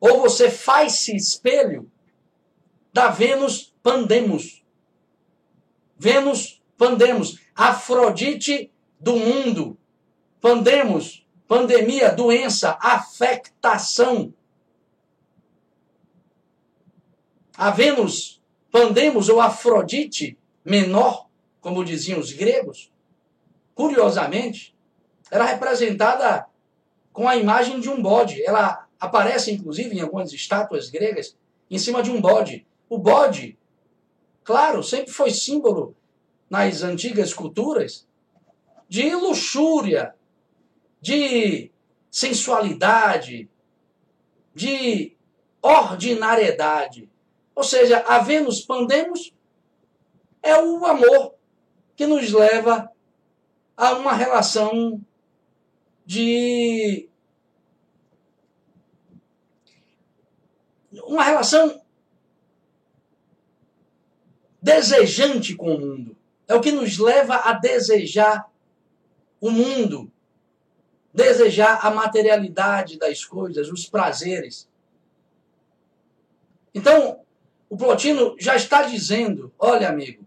ou 0.00 0.20
você 0.20 0.50
faz-se 0.50 1.16
espelho 1.16 1.90
da 2.92 3.08
Vênus 3.08 3.74
Pandemos. 3.82 4.64
Vênus 5.98 6.62
Pandemos. 6.76 7.40
Afrodite 7.54 8.70
do 9.00 9.16
mundo. 9.16 9.76
Pandemos, 10.40 11.26
pandemia, 11.48 12.12
doença, 12.12 12.78
afectação. 12.80 14.32
A 17.58 17.72
Vênus, 17.72 18.40
pandemos 18.70 19.28
ou 19.28 19.40
Afrodite 19.40 20.38
menor, 20.64 21.26
como 21.60 21.84
diziam 21.84 22.20
os 22.20 22.30
gregos, 22.30 22.92
curiosamente, 23.74 24.76
era 25.28 25.44
representada 25.44 26.46
com 27.12 27.26
a 27.26 27.34
imagem 27.34 27.80
de 27.80 27.90
um 27.90 28.00
bode. 28.00 28.40
Ela 28.44 28.86
aparece 29.00 29.50
inclusive 29.50 29.96
em 29.96 30.00
algumas 30.00 30.32
estátuas 30.32 30.88
gregas 30.88 31.36
em 31.68 31.80
cima 31.80 32.00
de 32.00 32.12
um 32.12 32.20
bode. 32.20 32.64
O 32.88 32.96
bode, 32.96 33.58
claro, 34.44 34.80
sempre 34.84 35.10
foi 35.10 35.32
símbolo 35.32 35.96
nas 36.48 36.84
antigas 36.84 37.34
culturas 37.34 38.06
de 38.88 39.12
luxúria, 39.16 40.14
de 41.00 41.72
sensualidade, 42.08 43.50
de 44.54 45.16
ordinariedade. 45.60 47.10
Ou 47.58 47.64
seja, 47.64 48.04
a 48.06 48.20
Vênus 48.20 48.60
Pandemos 48.60 49.34
é 50.40 50.56
o 50.62 50.86
amor 50.86 51.34
que 51.96 52.06
nos 52.06 52.30
leva 52.30 52.88
a 53.76 53.94
uma 53.94 54.12
relação 54.12 55.04
de. 56.06 57.08
uma 61.02 61.24
relação 61.24 61.82
desejante 64.62 65.56
com 65.56 65.74
o 65.74 65.80
mundo. 65.80 66.16
É 66.46 66.54
o 66.54 66.60
que 66.60 66.70
nos 66.70 66.96
leva 66.96 67.38
a 67.38 67.54
desejar 67.54 68.48
o 69.40 69.50
mundo, 69.50 70.12
desejar 71.12 71.84
a 71.84 71.90
materialidade 71.90 72.96
das 72.96 73.24
coisas, 73.24 73.68
os 73.68 73.88
prazeres. 73.88 74.68
Então, 76.72 77.26
o 77.68 77.76
Plotino 77.76 78.36
já 78.38 78.56
está 78.56 78.82
dizendo: 78.82 79.52
olha, 79.58 79.88
amigo, 79.88 80.26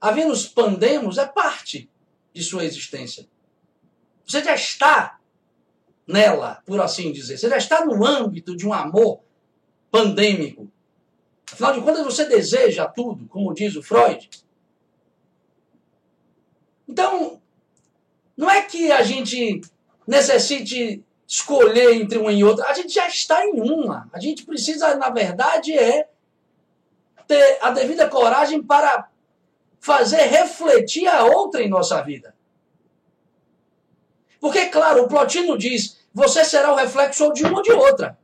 a 0.00 0.10
Vênus 0.10 0.46
Pandemos 0.46 1.18
é 1.18 1.26
parte 1.26 1.90
de 2.32 2.42
sua 2.42 2.64
existência. 2.64 3.26
Você 4.26 4.42
já 4.42 4.54
está 4.54 5.18
nela, 6.06 6.62
por 6.66 6.80
assim 6.80 7.12
dizer. 7.12 7.38
Você 7.38 7.48
já 7.48 7.56
está 7.56 7.84
no 7.84 8.04
âmbito 8.04 8.56
de 8.56 8.66
um 8.66 8.72
amor 8.72 9.20
pandêmico. 9.90 10.70
Afinal 11.50 11.72
de 11.74 11.80
contas, 11.80 12.04
você 12.04 12.24
deseja 12.26 12.86
tudo, 12.86 13.26
como 13.28 13.54
diz 13.54 13.76
o 13.76 13.82
Freud. 13.82 14.28
Então, 16.88 17.40
não 18.36 18.50
é 18.50 18.62
que 18.62 18.90
a 18.90 19.02
gente 19.02 19.60
necessite 20.06 21.02
escolher 21.34 21.94
entre 21.94 22.16
uma 22.16 22.32
e 22.32 22.44
outra. 22.44 22.66
A 22.66 22.72
gente 22.72 22.94
já 22.94 23.08
está 23.08 23.44
em 23.44 23.60
uma. 23.60 24.08
A 24.12 24.20
gente 24.20 24.44
precisa, 24.44 24.94
na 24.94 25.10
verdade, 25.10 25.76
é 25.76 26.08
ter 27.26 27.58
a 27.60 27.70
devida 27.70 28.08
coragem 28.08 28.62
para 28.62 29.08
fazer 29.80 30.22
refletir 30.22 31.08
a 31.08 31.24
outra 31.24 31.60
em 31.60 31.68
nossa 31.68 32.00
vida. 32.02 32.36
Porque, 34.40 34.66
claro, 34.66 35.02
o 35.02 35.08
Plotino 35.08 35.58
diz: 35.58 35.98
você 36.12 36.44
será 36.44 36.72
o 36.72 36.76
reflexo 36.76 37.32
de 37.32 37.44
uma 37.44 37.56
ou 37.56 37.62
de 37.62 37.72
outra. 37.72 38.16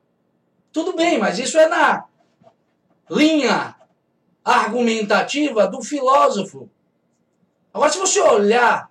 Tudo 0.73 0.95
bem, 0.95 1.19
mas 1.19 1.39
isso 1.41 1.59
é 1.59 1.67
na 1.67 2.05
linha 3.11 3.75
argumentativa 4.45 5.67
do 5.67 5.83
filósofo. 5.83 6.71
Agora, 7.75 7.91
se 7.91 7.99
você 7.99 8.21
olhar 8.21 8.90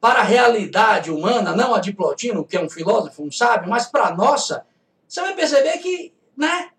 para 0.00 0.20
a 0.20 0.24
realidade 0.24 1.10
humana, 1.10 1.54
não 1.54 1.74
a 1.74 1.80
de 1.80 1.92
Plotino, 1.92 2.44
que 2.44 2.56
é 2.56 2.60
um 2.60 2.70
filósofo, 2.70 3.22
um 3.22 3.32
sábio, 3.32 3.68
mas 3.68 3.86
para 3.86 4.08
a 4.08 4.14
nossa, 4.14 4.64
você 5.06 5.20
vai 5.20 5.34
perceber 5.34 5.78
que 5.78 6.12
né, 6.36 6.70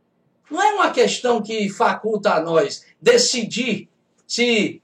não 0.49 0.61
é 0.61 0.73
uma 0.73 0.91
questão 0.91 1.41
que 1.41 1.69
faculta 1.69 2.33
a 2.33 2.41
nós 2.41 2.85
decidir 3.01 3.89
se 4.25 4.81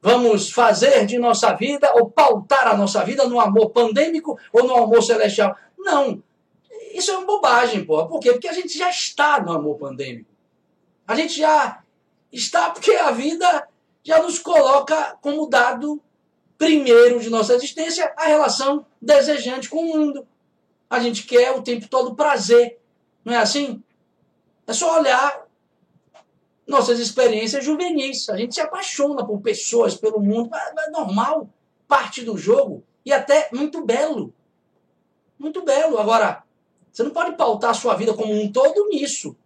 vamos 0.00 0.50
fazer 0.50 1.06
de 1.06 1.18
nossa 1.18 1.52
vida 1.54 1.92
ou 1.94 2.10
pautar 2.10 2.68
a 2.68 2.76
nossa 2.76 3.04
vida 3.04 3.26
no 3.26 3.40
amor 3.40 3.70
pandêmico 3.70 4.38
ou 4.52 4.64
no 4.64 4.76
amor 4.76 5.02
celestial. 5.02 5.56
Não. 5.76 6.22
Isso 6.92 7.10
é 7.10 7.16
uma 7.16 7.26
bobagem. 7.26 7.84
Por 7.84 8.20
quê? 8.20 8.32
Porque 8.32 8.48
a 8.48 8.52
gente 8.52 8.76
já 8.76 8.90
está 8.90 9.40
no 9.40 9.52
amor 9.52 9.76
pandêmico. 9.76 10.30
A 11.06 11.14
gente 11.14 11.36
já 11.38 11.82
está 12.32 12.70
porque 12.70 12.92
a 12.92 13.10
vida 13.10 13.68
já 14.02 14.22
nos 14.22 14.38
coloca 14.38 15.16
como 15.20 15.48
dado 15.48 16.00
primeiro 16.58 17.20
de 17.20 17.30
nossa 17.30 17.54
existência 17.54 18.12
a 18.16 18.26
relação 18.26 18.84
desejante 19.00 19.70
com 19.70 19.78
o 19.78 19.96
mundo. 19.96 20.26
A 20.90 20.98
gente 20.98 21.22
quer 21.22 21.52
o 21.52 21.62
tempo 21.62 21.88
todo 21.88 22.16
prazer. 22.16 22.78
Não 23.24 23.32
é 23.32 23.38
assim? 23.38 23.82
É 24.66 24.72
só 24.72 24.98
olhar 24.98 25.46
nossas 26.66 26.98
experiências 26.98 27.64
juvenis. 27.64 28.28
A 28.28 28.36
gente 28.36 28.54
se 28.54 28.60
apaixona 28.60 29.24
por 29.24 29.40
pessoas, 29.40 29.94
pelo 29.94 30.20
mundo. 30.20 30.50
É 30.54 30.90
normal, 30.90 31.48
parte 31.86 32.22
do 32.22 32.36
jogo 32.36 32.82
e 33.06 33.12
até 33.12 33.48
muito 33.52 33.84
belo. 33.84 34.34
Muito 35.38 35.62
belo. 35.62 35.98
Agora, 35.98 36.42
você 36.90 37.04
não 37.04 37.12
pode 37.12 37.36
pautar 37.36 37.70
a 37.70 37.74
sua 37.74 37.94
vida 37.94 38.12
como 38.14 38.32
um 38.34 38.50
todo 38.50 38.88
nisso. 38.88 39.36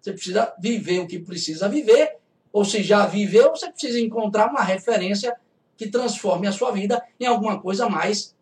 Você 0.00 0.12
precisa 0.12 0.54
viver 0.58 1.00
o 1.00 1.06
que 1.06 1.18
precisa 1.18 1.68
viver, 1.68 2.18
ou 2.52 2.64
se 2.64 2.82
já 2.82 3.06
viveu, 3.06 3.50
você 3.50 3.70
precisa 3.70 3.98
encontrar 4.00 4.50
uma 4.50 4.62
referência 4.62 5.34
que 5.76 5.88
transforme 5.88 6.46
a 6.46 6.52
sua 6.52 6.70
vida 6.70 7.02
em 7.18 7.26
alguma 7.26 7.60
coisa 7.60 7.88
mais 7.88 8.34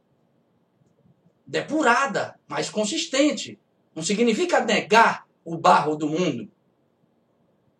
depurada, 1.47 2.39
mais 2.47 2.71
consistente. 2.71 3.59
Não 3.95 4.03
significa 4.03 4.65
negar 4.65 5.27
o 5.45 5.57
barro 5.57 5.97
do 5.97 6.09
mundo. 6.09 6.51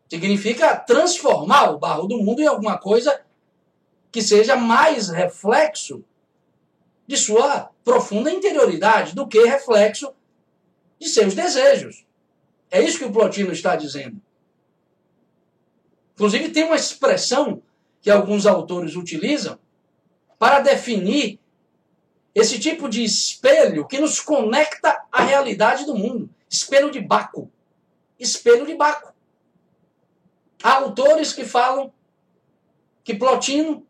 Significa 0.09 0.77
transformar 0.77 1.71
o 1.71 1.79
barro 1.79 2.07
do 2.07 2.19
mundo 2.19 2.43
em 2.43 2.47
alguma 2.47 2.79
coisa 2.79 3.23
que 4.11 4.21
seja 4.21 4.57
mais 4.57 5.09
reflexo 5.09 6.05
de 7.07 7.17
sua 7.17 7.71
profunda 7.83 8.31
interioridade 8.31 9.15
do 9.15 9.27
que 9.27 9.43
reflexo 9.43 10.13
de 11.01 11.09
seus 11.09 11.35
desejos. 11.35 12.05
É 12.71 12.81
isso 12.81 12.99
que 12.99 13.05
o 13.05 13.13
Plotino 13.13 13.53
está 13.53 13.75
dizendo. 13.75 14.21
Inclusive, 16.15 16.51
tem 16.51 16.65
uma 16.65 16.77
expressão 16.77 17.63
que 18.03 18.11
alguns 18.11 18.45
autores 18.45 18.97
utilizam 18.97 19.59
para 20.39 20.59
definir 20.59 21.39
esse 22.35 22.59
tipo 22.59 22.89
de 22.89 23.05
espelho 23.05 23.87
que 23.87 24.01
nos 24.01 24.21
conecta 24.21 25.05
à 25.11 25.23
realidade 25.23 25.87
do 25.87 25.95
mundo. 25.95 26.29
Espelho 26.51 26.91
de 26.91 27.01
Baco. 27.01 27.49
Espelho 28.19 28.67
de 28.67 28.75
Baco. 28.75 29.15
Há 30.63 30.75
autores 30.75 31.33
que 31.33 31.45
falam 31.45 31.93
que 33.05 33.15
Plotino 33.15 33.87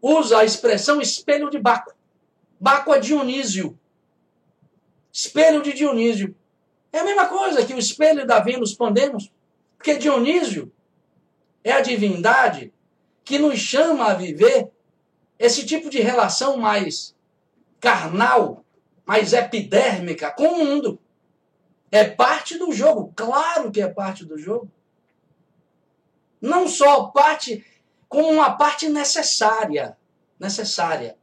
usa 0.00 0.40
a 0.40 0.44
expressão 0.44 1.00
espelho 1.00 1.48
de 1.48 1.58
Baco. 1.58 1.94
Baco 2.60 2.92
é 2.92 3.00
Dionísio. 3.00 3.78
Espelho 5.10 5.62
de 5.62 5.72
Dionísio. 5.72 6.36
É 6.92 6.98
a 6.98 7.04
mesma 7.04 7.26
coisa 7.28 7.64
que 7.64 7.72
o 7.72 7.78
espelho 7.78 8.26
da 8.26 8.40
Vênus 8.40 8.74
Pandemos, 8.74 9.32
porque 9.78 9.96
Dionísio 9.96 10.70
é 11.62 11.72
a 11.72 11.80
divindade 11.80 12.73
que 13.24 13.38
nos 13.38 13.58
chama 13.58 14.06
a 14.06 14.14
viver 14.14 14.70
esse 15.38 15.64
tipo 15.64 15.88
de 15.88 16.00
relação 16.00 16.56
mais 16.56 17.14
carnal, 17.80 18.64
mais 19.04 19.32
epidérmica 19.32 20.30
com 20.30 20.48
o 20.48 20.64
mundo. 20.64 20.98
É 21.90 22.04
parte 22.04 22.58
do 22.58 22.72
jogo, 22.72 23.12
claro 23.14 23.70
que 23.70 23.80
é 23.80 23.88
parte 23.88 24.24
do 24.24 24.36
jogo. 24.36 24.70
Não 26.40 26.68
só 26.68 27.06
parte, 27.06 27.64
como 28.08 28.28
uma 28.28 28.56
parte 28.56 28.88
necessária. 28.88 29.96
Necessária. 30.38 31.16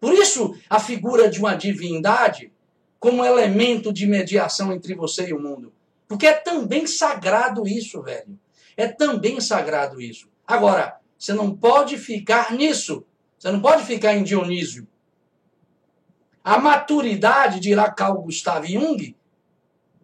Por 0.00 0.12
isso, 0.12 0.54
a 0.68 0.78
figura 0.78 1.30
de 1.30 1.38
uma 1.38 1.54
divindade 1.54 2.52
como 3.00 3.24
elemento 3.24 3.92
de 3.92 4.06
mediação 4.06 4.72
entre 4.72 4.94
você 4.94 5.28
e 5.28 5.32
o 5.32 5.40
mundo. 5.40 5.72
Porque 6.06 6.26
é 6.26 6.34
também 6.34 6.86
sagrado 6.86 7.66
isso, 7.66 8.02
velho. 8.02 8.38
É 8.76 8.88
também 8.88 9.40
sagrado 9.40 10.00
isso. 10.00 10.28
Agora, 10.46 10.97
você 11.18 11.32
não 11.32 11.54
pode 11.54 11.98
ficar 11.98 12.52
nisso. 12.52 13.04
Você 13.38 13.50
não 13.50 13.60
pode 13.60 13.84
ficar 13.84 14.14
em 14.14 14.22
Dionísio. 14.22 14.86
A 16.44 16.58
maturidade, 16.58 17.60
dirá 17.60 17.90
Carl 17.90 18.22
Gustav 18.22 18.64
Jung, 18.64 19.16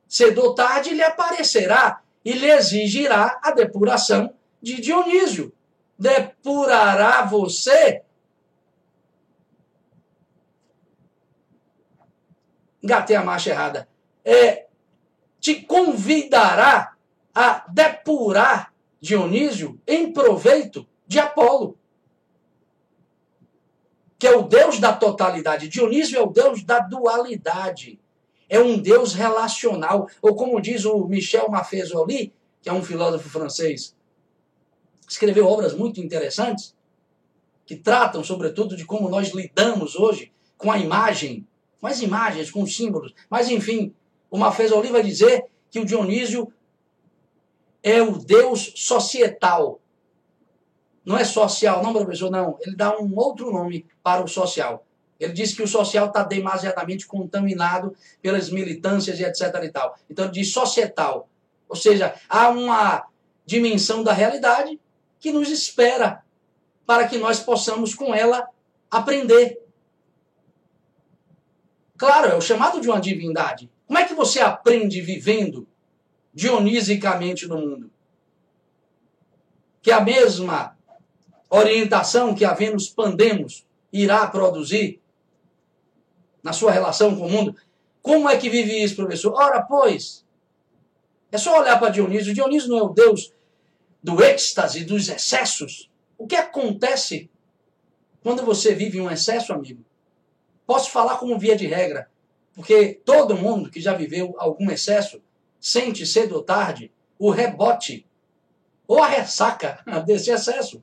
cedo 0.08 0.42
ou 0.42 0.54
tarde 0.54 0.90
lhe 0.90 1.02
aparecerá 1.02 2.02
e 2.24 2.32
lhe 2.32 2.50
exigirá 2.50 3.40
a 3.42 3.52
depuração 3.52 4.34
de 4.60 4.80
Dionísio. 4.80 5.52
Depurará 5.96 7.22
você. 7.22 8.02
Engatei 12.82 13.16
a 13.16 13.24
marcha 13.24 13.50
errada. 13.50 13.88
É, 14.24 14.66
te 15.40 15.62
convidará 15.62 16.94
a 17.34 17.64
depurar 17.68 18.74
Dionísio 19.00 19.80
em 19.86 20.12
proveito 20.12 20.86
de 21.06 21.18
Apolo, 21.18 21.78
que 24.18 24.26
é 24.26 24.36
o 24.36 24.42
Deus 24.42 24.78
da 24.78 24.92
totalidade. 24.92 25.68
Dionísio 25.68 26.18
é 26.18 26.22
o 26.22 26.30
Deus 26.30 26.62
da 26.62 26.80
dualidade 26.80 27.98
é 28.48 28.60
um 28.60 28.78
Deus 28.78 29.14
relacional. 29.14 30.08
Ou 30.22 30.34
como 30.34 30.60
diz 30.60 30.84
o 30.84 31.06
Michel 31.06 31.50
Maffesoli, 31.50 32.32
que 32.62 32.68
é 32.68 32.72
um 32.72 32.82
filósofo 32.82 33.28
francês, 33.28 33.96
escreveu 35.08 35.46
obras 35.46 35.74
muito 35.74 36.00
interessantes, 36.00 36.74
que 37.66 37.76
tratam, 37.76 38.22
sobretudo, 38.22 38.76
de 38.76 38.84
como 38.84 39.08
nós 39.08 39.30
lidamos 39.30 39.96
hoje 39.96 40.32
com 40.56 40.70
a 40.70 40.78
imagem, 40.78 41.46
com 41.80 41.86
as 41.86 42.00
imagens, 42.00 42.50
com 42.50 42.62
os 42.62 42.76
símbolos. 42.76 43.14
Mas, 43.28 43.48
enfim, 43.48 43.94
o 44.30 44.38
Mafezoli 44.38 44.88
vai 44.88 45.02
dizer 45.02 45.46
que 45.70 45.80
o 45.80 45.84
Dionísio 45.84 46.52
é 47.82 48.02
o 48.02 48.18
Deus 48.18 48.72
societal. 48.76 49.80
Não 51.04 51.18
é 51.18 51.24
social, 51.24 51.82
não, 51.82 51.92
professor, 51.92 52.30
não. 52.30 52.56
Ele 52.60 52.74
dá 52.74 52.98
um 52.98 53.14
outro 53.14 53.52
nome 53.52 53.86
para 54.02 54.22
o 54.22 54.28
social. 54.28 54.86
Ele 55.20 55.32
diz 55.32 55.54
que 55.54 55.62
o 55.62 55.68
social 55.68 56.06
está 56.06 56.22
demasiadamente 56.22 57.06
contaminado 57.06 57.94
pelas 58.22 58.50
militâncias 58.50 59.20
e 59.20 59.24
etc. 59.24 59.42
e 59.62 59.68
tal. 59.70 59.96
Então, 60.08 60.24
ele 60.24 60.34
diz 60.34 60.52
societal. 60.52 61.28
Ou 61.68 61.76
seja, 61.76 62.14
há 62.28 62.48
uma 62.48 63.06
dimensão 63.46 64.02
da 64.02 64.12
realidade 64.12 64.80
que 65.18 65.32
nos 65.32 65.50
espera 65.50 66.22
para 66.86 67.06
que 67.06 67.18
nós 67.18 67.40
possamos 67.40 67.94
com 67.94 68.14
ela 68.14 68.48
aprender. 68.90 69.60
Claro, 71.96 72.30
é 72.30 72.34
o 72.34 72.40
chamado 72.40 72.80
de 72.80 72.88
uma 72.88 73.00
divindade. 73.00 73.70
Como 73.86 73.98
é 73.98 74.04
que 74.04 74.14
você 74.14 74.40
aprende 74.40 75.00
vivendo 75.00 75.66
dionisicamente 76.32 77.46
no 77.46 77.58
mundo? 77.58 77.90
Que 79.80 79.90
a 79.90 80.00
mesma 80.00 80.73
orientação 81.50 82.34
que 82.34 82.46
Vênus 82.54 82.88
Pandemos 82.88 83.66
irá 83.92 84.26
produzir 84.26 85.00
na 86.42 86.52
sua 86.52 86.70
relação 86.70 87.16
com 87.16 87.26
o 87.26 87.30
mundo. 87.30 87.56
Como 88.02 88.28
é 88.28 88.36
que 88.36 88.50
vive 88.50 88.82
isso, 88.82 88.96
professor? 88.96 89.32
Ora, 89.34 89.62
pois, 89.62 90.24
é 91.32 91.38
só 91.38 91.60
olhar 91.60 91.78
para 91.78 91.90
Dionísio. 91.90 92.34
Dionísio 92.34 92.68
não 92.68 92.78
é 92.78 92.82
o 92.82 92.88
Deus 92.88 93.32
do 94.02 94.22
êxtase, 94.22 94.84
dos 94.84 95.08
excessos. 95.08 95.90
O 96.18 96.26
que 96.26 96.36
acontece 96.36 97.30
quando 98.22 98.44
você 98.44 98.74
vive 98.74 99.00
um 99.00 99.10
excesso, 99.10 99.52
amigo? 99.52 99.84
Posso 100.66 100.90
falar 100.90 101.16
como 101.16 101.38
via 101.38 101.56
de 101.56 101.66
regra, 101.66 102.10
porque 102.54 103.00
todo 103.04 103.36
mundo 103.36 103.70
que 103.70 103.80
já 103.80 103.94
viveu 103.94 104.34
algum 104.38 104.70
excesso 104.70 105.22
sente 105.60 106.06
cedo 106.06 106.36
ou 106.36 106.42
tarde 106.42 106.92
o 107.18 107.30
rebote 107.30 108.06
ou 108.86 109.02
a 109.02 109.06
ressaca 109.06 109.82
desse 110.06 110.30
excesso. 110.30 110.82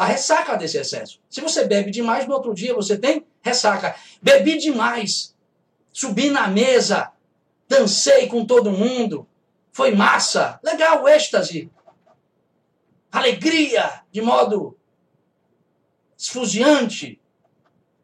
A 0.00 0.06
ressaca 0.06 0.56
desse 0.56 0.78
excesso. 0.78 1.20
Se 1.28 1.42
você 1.42 1.66
bebe 1.66 1.90
demais, 1.90 2.26
no 2.26 2.32
outro 2.32 2.54
dia 2.54 2.72
você 2.72 2.96
tem 2.96 3.26
ressaca. 3.42 3.94
Bebi 4.22 4.56
demais, 4.56 5.36
subi 5.92 6.30
na 6.30 6.48
mesa, 6.48 7.12
dancei 7.68 8.26
com 8.26 8.46
todo 8.46 8.72
mundo, 8.72 9.28
foi 9.70 9.94
massa, 9.94 10.58
legal, 10.62 11.06
êxtase, 11.06 11.70
alegria, 13.12 14.02
de 14.10 14.22
modo 14.22 14.74
esfuziante. 16.16 17.20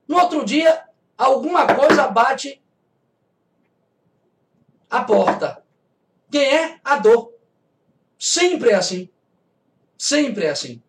No 0.07 0.18
outro 0.18 0.44
dia, 0.44 0.84
alguma 1.16 1.66
coisa 1.66 2.09
bate 2.09 2.62
a 4.90 5.03
porta. 5.03 5.64
Quem 6.30 6.44
é? 6.44 6.78
A 6.84 6.99
dor. 6.99 7.32
Sempre 8.18 8.72
é 8.72 8.74
assim. 8.74 9.09
Sempre 9.97 10.44
é 10.44 10.51
assim. 10.51 10.82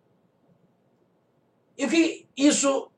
E 1.78 1.86
o 1.86 1.89
que 1.89 2.25
isso 2.36 2.89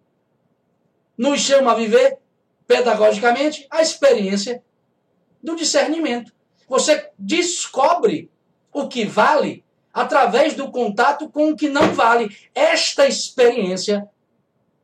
nos 1.18 1.42
chama 1.42 1.74
a 1.74 1.76
viver, 1.76 2.18
pedagogicamente, 2.66 3.68
a 3.70 3.82
experiência 3.82 4.64
do 5.44 5.56
discernimento. 5.56 6.32
Você 6.68 7.10
descobre 7.18 8.32
o 8.72 8.88
que 8.88 9.04
vale 9.04 9.64
através 9.94 10.54
do 10.54 10.72
contato 10.72 11.30
com 11.30 11.50
o 11.50 11.56
que 11.56 11.68
não 11.68 11.94
vale. 11.94 12.36
Esta 12.56 13.08
experiência 13.08 14.08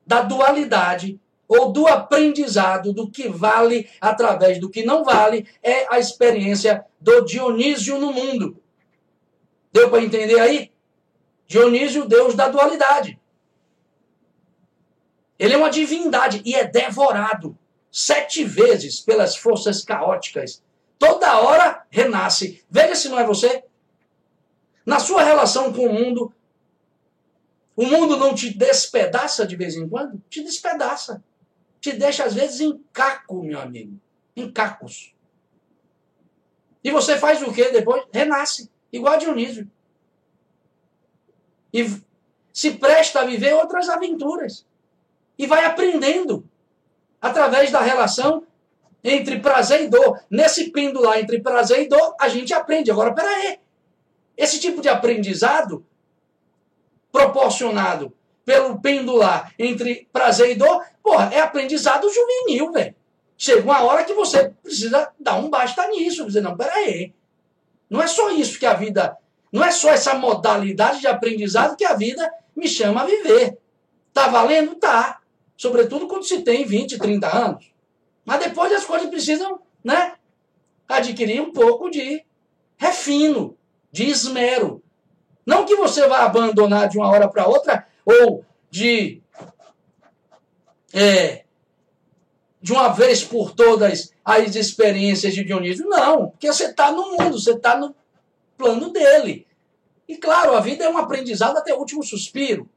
da 0.05 0.21
dualidade 0.21 1.19
ou 1.47 1.71
do 1.71 1.87
aprendizado 1.87 2.91
do 2.91 3.09
que 3.09 3.29
vale 3.29 3.89
através 4.01 4.59
do 4.59 4.69
que 4.69 4.83
não 4.83 5.03
vale 5.03 5.47
é 5.61 5.85
a 5.93 5.99
experiência 5.99 6.83
do 6.99 7.21
Dionísio 7.21 7.99
no 7.99 8.11
mundo. 8.11 8.61
Deu 9.71 9.89
para 9.89 10.03
entender 10.03 10.39
aí? 10.39 10.71
Dionísio, 11.47 12.05
Deus 12.05 12.33
da 12.33 12.49
dualidade. 12.49 13.19
Ele 15.37 15.53
é 15.53 15.57
uma 15.57 15.69
divindade 15.69 16.41
e 16.45 16.55
é 16.55 16.65
devorado 16.65 17.57
sete 17.91 18.43
vezes 18.43 18.99
pelas 18.99 19.35
forças 19.35 19.83
caóticas. 19.83 20.63
Toda 20.97 21.39
hora 21.39 21.85
renasce. 21.89 22.63
Veja 22.69 22.95
se 22.95 23.09
não 23.09 23.19
é 23.19 23.25
você. 23.25 23.63
Na 24.85 24.99
sua 24.99 25.23
relação 25.23 25.73
com 25.73 25.85
o 25.87 25.93
mundo, 25.93 26.33
o 27.75 27.85
mundo 27.85 28.17
não 28.17 28.33
te 28.33 28.55
despedaça 28.55 29.45
de 29.45 29.55
vez 29.55 29.75
em 29.75 29.87
quando? 29.87 30.21
Te 30.29 30.43
despedaça. 30.43 31.23
Te 31.81 31.91
deixa, 31.91 32.23
às 32.23 32.33
vezes, 32.33 32.61
em 32.61 32.81
caco, 32.93 33.43
meu 33.43 33.59
amigo. 33.59 33.99
Em 34.35 34.49
cacos. 34.51 35.13
E 36.83 36.91
você 36.91 37.17
faz 37.17 37.41
o 37.41 37.51
que 37.51 37.71
depois? 37.71 38.03
Renasce. 38.13 38.69
Igual 38.91 39.13
a 39.15 39.17
Dionísio. 39.17 39.69
E 41.73 41.85
se 42.53 42.71
presta 42.71 43.21
a 43.21 43.25
viver 43.25 43.53
outras 43.53 43.89
aventuras. 43.89 44.65
E 45.37 45.45
vai 45.45 45.65
aprendendo 45.65 46.47
através 47.21 47.71
da 47.71 47.81
relação 47.81 48.43
entre 49.03 49.39
prazer 49.39 49.83
e 49.83 49.87
dor. 49.87 50.19
Nesse 50.29 50.71
pendular 50.71 51.19
entre 51.19 51.41
prazer 51.41 51.81
e 51.81 51.87
dor, 51.87 52.15
a 52.19 52.27
gente 52.27 52.53
aprende. 52.53 52.91
Agora, 52.91 53.13
peraí. 53.13 53.59
Esse 54.35 54.59
tipo 54.59 54.81
de 54.81 54.89
aprendizado 54.89 55.85
proporcionado 57.11 58.13
pelo 58.43 58.79
pendular 58.79 59.53
entre 59.57 60.07
prazer 60.11 60.51
e 60.51 60.55
dor, 60.55 60.83
porra, 61.01 61.33
é 61.33 61.39
aprendizado 61.39 62.11
juvenil, 62.11 62.71
velho. 62.71 62.95
Chega 63.37 63.63
uma 63.63 63.83
hora 63.83 64.03
que 64.03 64.13
você 64.13 64.49
precisa 64.61 65.11
dar 65.19 65.35
um 65.35 65.49
basta 65.49 65.87
nisso. 65.89 66.25
Dizer, 66.25 66.41
não, 66.41 66.55
peraí. 66.55 67.13
Não 67.89 68.01
é 68.01 68.07
só 68.07 68.31
isso 68.31 68.59
que 68.59 68.65
a 68.65 68.73
vida. 68.73 69.17
Não 69.51 69.63
é 69.63 69.71
só 69.71 69.89
essa 69.89 70.13
modalidade 70.13 70.99
de 70.99 71.07
aprendizado 71.07 71.75
que 71.75 71.85
a 71.85 71.93
vida 71.93 72.29
me 72.55 72.67
chama 72.67 73.01
a 73.01 73.05
viver. 73.05 73.57
Tá 74.13 74.27
valendo? 74.27 74.75
Tá. 74.75 75.21
Sobretudo 75.57 76.07
quando 76.07 76.25
se 76.25 76.41
tem 76.41 76.65
20, 76.65 76.97
30 76.97 77.37
anos. 77.37 77.71
Mas 78.25 78.39
depois 78.39 78.71
as 78.73 78.85
coisas 78.85 79.09
precisam, 79.09 79.59
né? 79.83 80.15
Adquirir 80.87 81.41
um 81.41 81.51
pouco 81.51 81.89
de 81.89 82.23
refino, 82.77 83.57
de 83.91 84.09
esmero. 84.09 84.83
Não 85.45 85.65
que 85.65 85.75
você 85.75 86.07
vá 86.07 86.23
abandonar 86.23 86.89
de 86.89 86.97
uma 86.97 87.09
hora 87.09 87.29
para 87.29 87.47
outra, 87.47 87.87
ou 88.05 88.43
de. 88.69 89.21
É, 90.93 91.43
de 92.61 92.73
uma 92.73 92.89
vez 92.89 93.23
por 93.23 93.53
todas 93.53 94.11
as 94.23 94.55
experiências 94.55 95.35
de 95.35 95.43
Dionísio. 95.43 95.87
Não, 95.87 96.29
porque 96.29 96.47
você 96.51 96.65
está 96.65 96.91
no 96.91 97.11
mundo, 97.11 97.39
você 97.39 97.51
está 97.51 97.77
no 97.77 97.95
plano 98.57 98.89
dele. 98.89 99.45
E 100.07 100.17
claro, 100.17 100.55
a 100.55 100.59
vida 100.59 100.83
é 100.83 100.89
um 100.89 100.97
aprendizado 100.97 101.57
até 101.57 101.73
o 101.73 101.79
último 101.79 102.01
suspiro. 102.01 102.67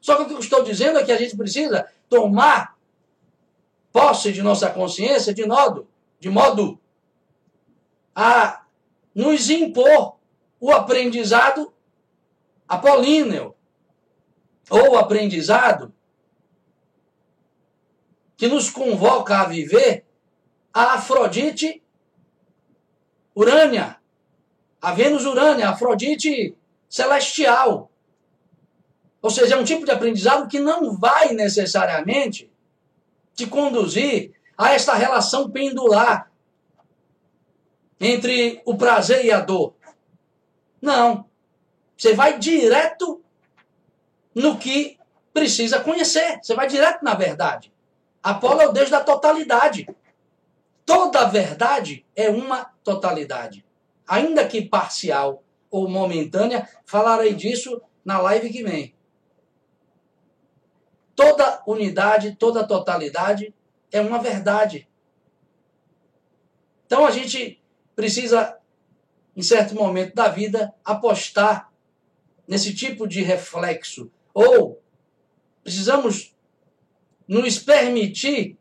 Só 0.00 0.16
que 0.16 0.22
o 0.22 0.26
que 0.26 0.34
eu 0.34 0.38
estou 0.38 0.62
dizendo 0.62 0.98
é 0.98 1.04
que 1.04 1.12
a 1.12 1.16
gente 1.16 1.36
precisa 1.36 1.86
tomar 2.08 2.76
posse 3.92 4.32
de 4.32 4.42
nossa 4.42 4.70
consciência 4.70 5.32
de 5.32 5.46
modo, 5.46 5.88
de 6.20 6.28
modo 6.28 6.78
a 8.14 8.64
nos 9.14 9.50
impor 9.50 10.16
o 10.60 10.72
aprendizado 10.72 11.72
apolíneo, 12.68 13.54
ou 14.68 14.92
o 14.92 14.98
aprendizado 14.98 15.94
que 18.36 18.48
nos 18.48 18.68
convoca 18.68 19.40
a 19.40 19.44
viver 19.44 20.04
a 20.72 20.94
Afrodite 20.94 21.82
Urânia, 23.34 23.98
a 24.80 24.92
Vênus 24.92 25.24
Urânia, 25.24 25.68
a 25.68 25.72
Afrodite 25.72 26.56
celestial. 26.88 27.90
Ou 29.26 29.30
seja, 29.30 29.56
é 29.56 29.58
um 29.58 29.64
tipo 29.64 29.84
de 29.84 29.90
aprendizado 29.90 30.46
que 30.46 30.60
não 30.60 30.96
vai 30.96 31.32
necessariamente 31.32 32.48
te 33.34 33.44
conduzir 33.44 34.30
a 34.56 34.72
esta 34.72 34.94
relação 34.94 35.50
pendular 35.50 36.30
entre 37.98 38.62
o 38.64 38.76
prazer 38.76 39.24
e 39.24 39.32
a 39.32 39.40
dor. 39.40 39.74
Não. 40.80 41.28
Você 41.96 42.14
vai 42.14 42.38
direto 42.38 43.20
no 44.32 44.56
que 44.58 44.96
precisa 45.34 45.80
conhecer. 45.80 46.38
Você 46.40 46.54
vai 46.54 46.68
direto 46.68 47.02
na 47.02 47.14
verdade. 47.14 47.72
Apolo 48.22 48.60
é 48.60 48.68
o 48.68 48.72
Deus 48.72 48.90
da 48.90 49.02
totalidade. 49.02 49.88
Toda 50.84 51.24
verdade 51.24 52.06
é 52.14 52.30
uma 52.30 52.70
totalidade. 52.84 53.66
Ainda 54.06 54.46
que 54.46 54.62
parcial 54.62 55.42
ou 55.68 55.88
momentânea, 55.88 56.68
falarei 56.84 57.34
disso 57.34 57.82
na 58.04 58.20
live 58.20 58.50
que 58.50 58.62
vem. 58.62 58.95
Toda 61.16 61.62
unidade, 61.66 62.36
toda 62.36 62.66
totalidade 62.66 63.52
é 63.90 64.00
uma 64.00 64.18
verdade. 64.18 64.86
Então 66.86 67.06
a 67.06 67.10
gente 67.10 67.60
precisa, 67.96 68.58
em 69.34 69.42
certo 69.42 69.74
momento 69.74 70.14
da 70.14 70.28
vida, 70.28 70.72
apostar 70.84 71.72
nesse 72.46 72.74
tipo 72.74 73.08
de 73.08 73.22
reflexo. 73.22 74.12
Ou 74.32 74.80
precisamos 75.64 76.36
nos 77.26 77.58
permitir 77.58 78.56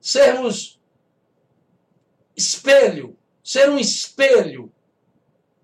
sermos 0.00 0.78
espelho, 2.36 3.18
ser 3.42 3.68
um 3.70 3.78
espelho 3.78 4.72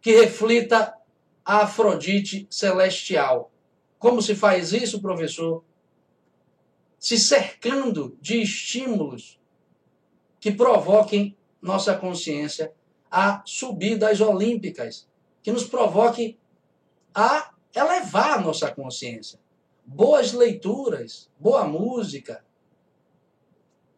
que 0.00 0.12
reflita 0.12 0.96
a 1.44 1.62
Afrodite 1.62 2.46
celestial. 2.50 3.51
Como 4.02 4.20
se 4.20 4.34
faz 4.34 4.72
isso, 4.72 5.00
professor? 5.00 5.62
Se 6.98 7.16
cercando 7.16 8.18
de 8.20 8.42
estímulos 8.42 9.40
que 10.40 10.50
provoquem 10.50 11.36
nossa 11.60 11.96
consciência 11.96 12.74
a 13.08 13.44
subir 13.46 13.96
das 13.96 14.20
olímpicas, 14.20 15.08
que 15.40 15.52
nos 15.52 15.62
provoque 15.62 16.36
a 17.14 17.54
elevar 17.72 18.42
nossa 18.42 18.72
consciência. 18.74 19.38
Boas 19.86 20.32
leituras, 20.32 21.30
boa 21.38 21.64
música. 21.64 22.44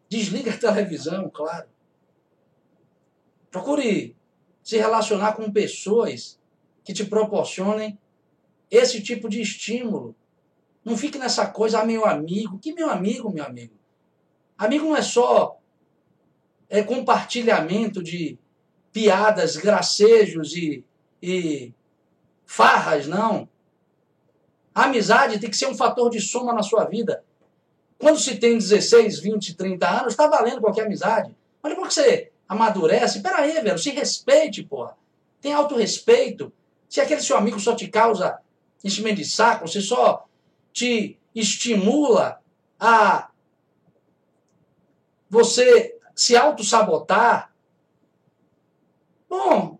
Desliga 0.06 0.52
a 0.52 0.58
televisão, 0.58 1.30
claro. 1.30 1.70
Procure 3.50 4.14
se 4.62 4.76
relacionar 4.76 5.32
com 5.32 5.50
pessoas 5.50 6.38
que 6.84 6.92
te 6.92 7.06
proporcionem 7.06 7.98
esse 8.76 9.02
tipo 9.02 9.28
de 9.28 9.40
estímulo. 9.40 10.14
Não 10.84 10.96
fique 10.96 11.18
nessa 11.18 11.46
coisa, 11.46 11.80
ah, 11.80 11.84
meu 11.84 12.04
amigo. 12.04 12.58
Que 12.58 12.72
meu 12.72 12.90
amigo, 12.90 13.32
meu 13.32 13.44
amigo? 13.44 13.74
Amigo 14.56 14.84
não 14.86 14.96
é 14.96 15.02
só 15.02 15.58
é, 16.68 16.82
compartilhamento 16.82 18.02
de 18.02 18.38
piadas, 18.92 19.56
gracejos 19.56 20.54
e, 20.54 20.84
e 21.22 21.72
farras, 22.46 23.06
não. 23.06 23.48
A 24.74 24.84
amizade 24.84 25.38
tem 25.38 25.50
que 25.50 25.56
ser 25.56 25.66
um 25.66 25.74
fator 25.74 26.10
de 26.10 26.20
soma 26.20 26.52
na 26.52 26.62
sua 26.62 26.84
vida. 26.84 27.24
Quando 27.98 28.18
se 28.18 28.36
tem 28.36 28.58
16, 28.58 29.20
20, 29.20 29.56
30 29.56 29.88
anos, 29.88 30.12
está 30.12 30.26
valendo 30.26 30.60
qualquer 30.60 30.86
amizade. 30.86 31.34
Mas 31.62 31.72
depois 31.72 31.88
que 31.88 31.94
você 31.94 32.32
amadurece, 32.48 33.22
peraí, 33.22 33.52
velho, 33.62 33.78
se 33.78 33.90
respeite, 33.90 34.62
porra. 34.62 34.96
Tem 35.40 35.52
autorrespeito. 35.52 36.52
Se 36.88 37.00
aquele 37.00 37.20
seu 37.20 37.36
amigo 37.36 37.58
só 37.58 37.74
te 37.74 37.88
causa 37.88 38.38
enchimento 38.84 39.16
de 39.16 39.24
saco, 39.24 39.66
se 39.66 39.80
só 39.80 40.26
te 40.72 41.18
estimula 41.34 42.40
a 42.78 43.30
você 45.28 45.98
se 46.14 46.36
auto-sabotar, 46.36 47.52
bom, 49.28 49.78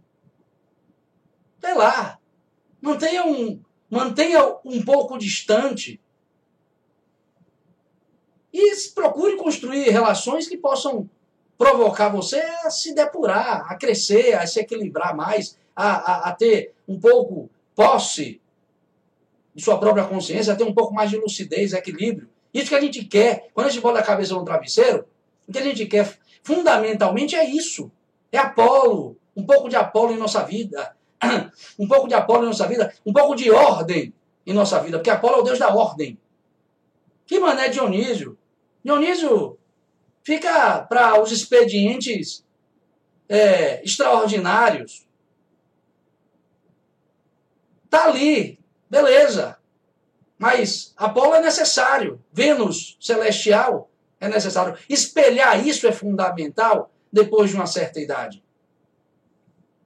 sei 1.60 1.74
lá, 1.74 2.18
mantenha 2.80 3.24
um, 3.24 3.62
mantenha 3.88 4.58
um 4.64 4.82
pouco 4.82 5.16
distante. 5.16 6.00
E 8.52 8.90
procure 8.94 9.36
construir 9.36 9.90
relações 9.90 10.48
que 10.48 10.56
possam 10.56 11.08
provocar 11.58 12.08
você 12.08 12.40
a 12.40 12.70
se 12.70 12.94
depurar, 12.94 13.70
a 13.70 13.76
crescer, 13.76 14.34
a 14.34 14.46
se 14.46 14.60
equilibrar 14.60 15.14
mais, 15.14 15.58
a, 15.74 15.88
a, 15.88 16.28
a 16.30 16.32
ter 16.32 16.74
um 16.86 16.98
pouco 16.98 17.50
posse 17.74 18.40
de 19.54 19.62
sua 19.62 19.78
própria 19.78 20.04
consciência, 20.04 20.56
ter 20.56 20.64
um 20.64 20.74
pouco 20.74 20.92
mais 20.92 21.10
de 21.10 21.16
lucidez, 21.16 21.72
equilíbrio. 21.72 22.28
Isso 22.52 22.68
que 22.68 22.74
a 22.74 22.80
gente 22.80 23.04
quer. 23.04 23.48
Quando 23.54 23.68
a 23.68 23.70
gente 23.70 23.82
bota 23.82 23.98
a 23.98 24.02
cabeça 24.02 24.34
no 24.34 24.44
travesseiro, 24.44 25.06
o 25.46 25.52
que 25.52 25.58
a 25.58 25.62
gente 25.62 25.86
quer 25.86 26.18
fundamentalmente 26.42 27.34
é 27.36 27.44
isso. 27.44 27.90
É 28.30 28.38
Apolo. 28.38 29.16
Um 29.36 29.44
pouco 29.44 29.68
de 29.68 29.76
Apolo 29.76 30.12
em 30.12 30.18
nossa 30.18 30.42
vida. 30.42 30.96
Um 31.78 31.88
pouco 31.88 32.06
de 32.06 32.14
Apolo 32.14 32.44
em 32.44 32.48
nossa 32.48 32.66
vida. 32.66 32.92
Um 33.04 33.12
pouco 33.12 33.34
de 33.34 33.50
ordem 33.50 34.12
em 34.46 34.52
nossa 34.52 34.80
vida. 34.80 34.98
Porque 34.98 35.10
Apolo 35.10 35.36
é 35.36 35.38
o 35.38 35.42
Deus 35.42 35.58
da 35.58 35.74
ordem. 35.74 36.18
Que 37.26 37.40
mané 37.40 37.68
Dionísio? 37.68 38.36
Dionísio 38.84 39.58
fica 40.22 40.80
para 40.80 41.20
os 41.20 41.32
expedientes 41.32 42.44
é, 43.28 43.82
extraordinários. 43.82 45.06
Tá 47.88 48.06
ali, 48.06 48.58
beleza. 48.88 49.58
Mas 50.38 50.92
Apolo 50.96 51.34
é 51.34 51.40
necessário. 51.40 52.22
Vênus 52.32 52.96
celestial 53.00 53.90
é 54.20 54.28
necessário. 54.28 54.76
Espelhar 54.88 55.66
isso 55.66 55.86
é 55.86 55.92
fundamental 55.92 56.90
depois 57.12 57.50
de 57.50 57.56
uma 57.56 57.66
certa 57.66 58.00
idade. 58.00 58.42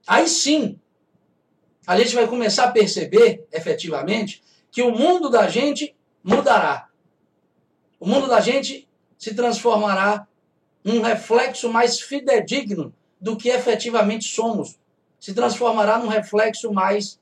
Aí 0.07 0.27
sim, 0.27 0.81
a 1.87 1.99
gente 1.99 2.15
vai 2.15 2.27
começar 2.27 2.65
a 2.65 2.73
perceber, 2.73 3.47
efetivamente, 3.53 4.43
que 4.71 4.83
o 4.83 4.91
mundo 4.91 5.29
da 5.29 5.49
gente 5.49 5.95
mudará. 6.23 6.89
O 8.01 8.07
mundo 8.07 8.27
da 8.27 8.41
gente 8.41 8.89
se 9.19 9.35
transformará 9.35 10.27
num 10.85 11.03
reflexo 11.03 11.71
mais 11.71 12.01
fidedigno 12.01 12.95
do 13.21 13.37
que 13.37 13.49
efetivamente 13.49 14.25
somos. 14.25 14.79
Se 15.19 15.35
transformará 15.35 15.99
num 15.99 16.09
reflexo 16.09 16.73
mais 16.73 17.19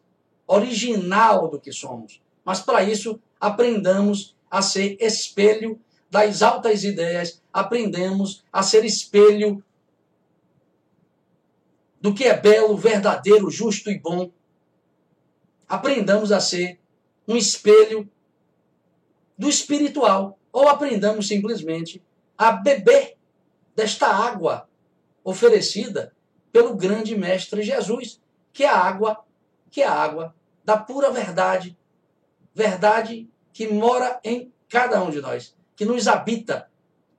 original 0.47 1.49
do 1.49 1.61
que 1.61 1.72
somos. 1.72 2.20
Mas 2.44 2.61
para 2.61 2.82
isso, 2.82 3.20
aprendamos 3.40 4.36
a 4.51 4.62
ser 4.62 4.97
espelho 5.01 5.80
das 6.11 6.42
altas 6.42 6.84
ideias, 6.84 7.42
aprendemos 7.53 8.44
a 8.53 8.62
ser 8.62 8.84
espelho 8.84 9.62
do 12.01 12.14
que 12.14 12.24
é 12.24 12.38
belo, 12.38 12.76
verdadeiro, 12.76 13.51
justo 13.51 13.90
e 13.90 13.99
bom. 13.99 14.30
Aprendamos 15.68 16.30
a 16.30 16.38
ser 16.38 16.78
um 17.26 17.36
espelho 17.36 18.09
do 19.36 19.49
espiritual. 19.49 20.38
Ou 20.53 20.68
aprendamos 20.68 21.28
simplesmente 21.28 22.03
a 22.38 22.53
beber 22.53 23.16
desta 23.74 24.07
água 24.07 24.68
oferecida 25.22 26.14
pelo 26.53 26.74
grande 26.74 27.16
mestre 27.16 27.62
Jesus, 27.62 28.20
que 28.53 28.64
é 28.64 28.68
a 28.68 28.78
água, 28.78 29.25
que 29.76 29.82
é 29.82 29.86
a 29.86 29.92
água 29.92 30.34
da 30.64 30.74
pura 30.74 31.10
verdade, 31.10 31.76
verdade 32.54 33.28
que 33.52 33.68
mora 33.68 34.18
em 34.24 34.50
cada 34.70 35.04
um 35.04 35.10
de 35.10 35.20
nós, 35.20 35.54
que 35.76 35.84
nos 35.84 36.08
habita. 36.08 36.70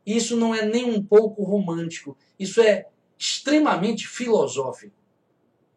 Isso 0.03 0.35
não 0.35 0.55
é 0.55 0.65
nem 0.65 0.85
um 0.85 1.03
pouco 1.03 1.43
romântico, 1.43 2.17
isso 2.39 2.59
é 2.59 2.87
extremamente 3.15 4.07
filosófico. 4.07 4.95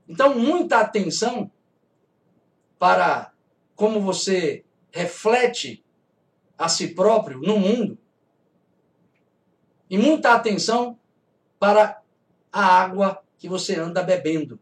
Então, 0.09 0.39
muita 0.39 0.79
atenção 0.79 1.51
para 2.79 3.31
como 3.77 4.01
você 4.01 4.65
reflete 4.91 5.85
a 6.57 6.67
si 6.67 6.95
próprio 6.95 7.41
no 7.41 7.59
mundo. 7.59 7.99
E 9.91 9.99
muita 9.99 10.33
atenção 10.33 10.99
para 11.59 12.01
a 12.51 12.65
água 12.65 13.23
que 13.37 13.51
você 13.51 13.79
anda 13.79 14.03
bebendo. 14.03 14.59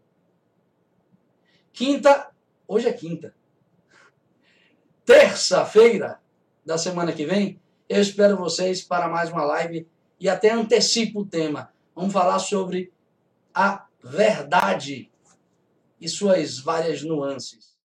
Quinta, 1.79 2.33
hoje 2.67 2.89
é 2.89 2.93
quinta. 2.93 3.33
Terça-feira 5.07 6.21
da 6.67 6.77
semana 6.77 7.13
que 7.13 7.25
vem, 7.25 7.61
eu 7.89 8.03
espero 8.03 8.37
vocês 8.37 8.83
para 8.83 9.07
mais 9.07 9.31
uma 9.31 9.45
live 9.45 9.87
e 10.19 10.29
até 10.29 10.51
antecipo 10.51 11.21
o 11.21 11.25
tema. 11.25 11.73
Vamos 11.95 12.13
falar 12.13 12.41
sobre 12.41 12.93
a 13.55 13.87
verdade 14.03 15.09
e 16.01 16.09
suas 16.09 16.59
várias 16.59 17.05
nuances. 17.05 17.78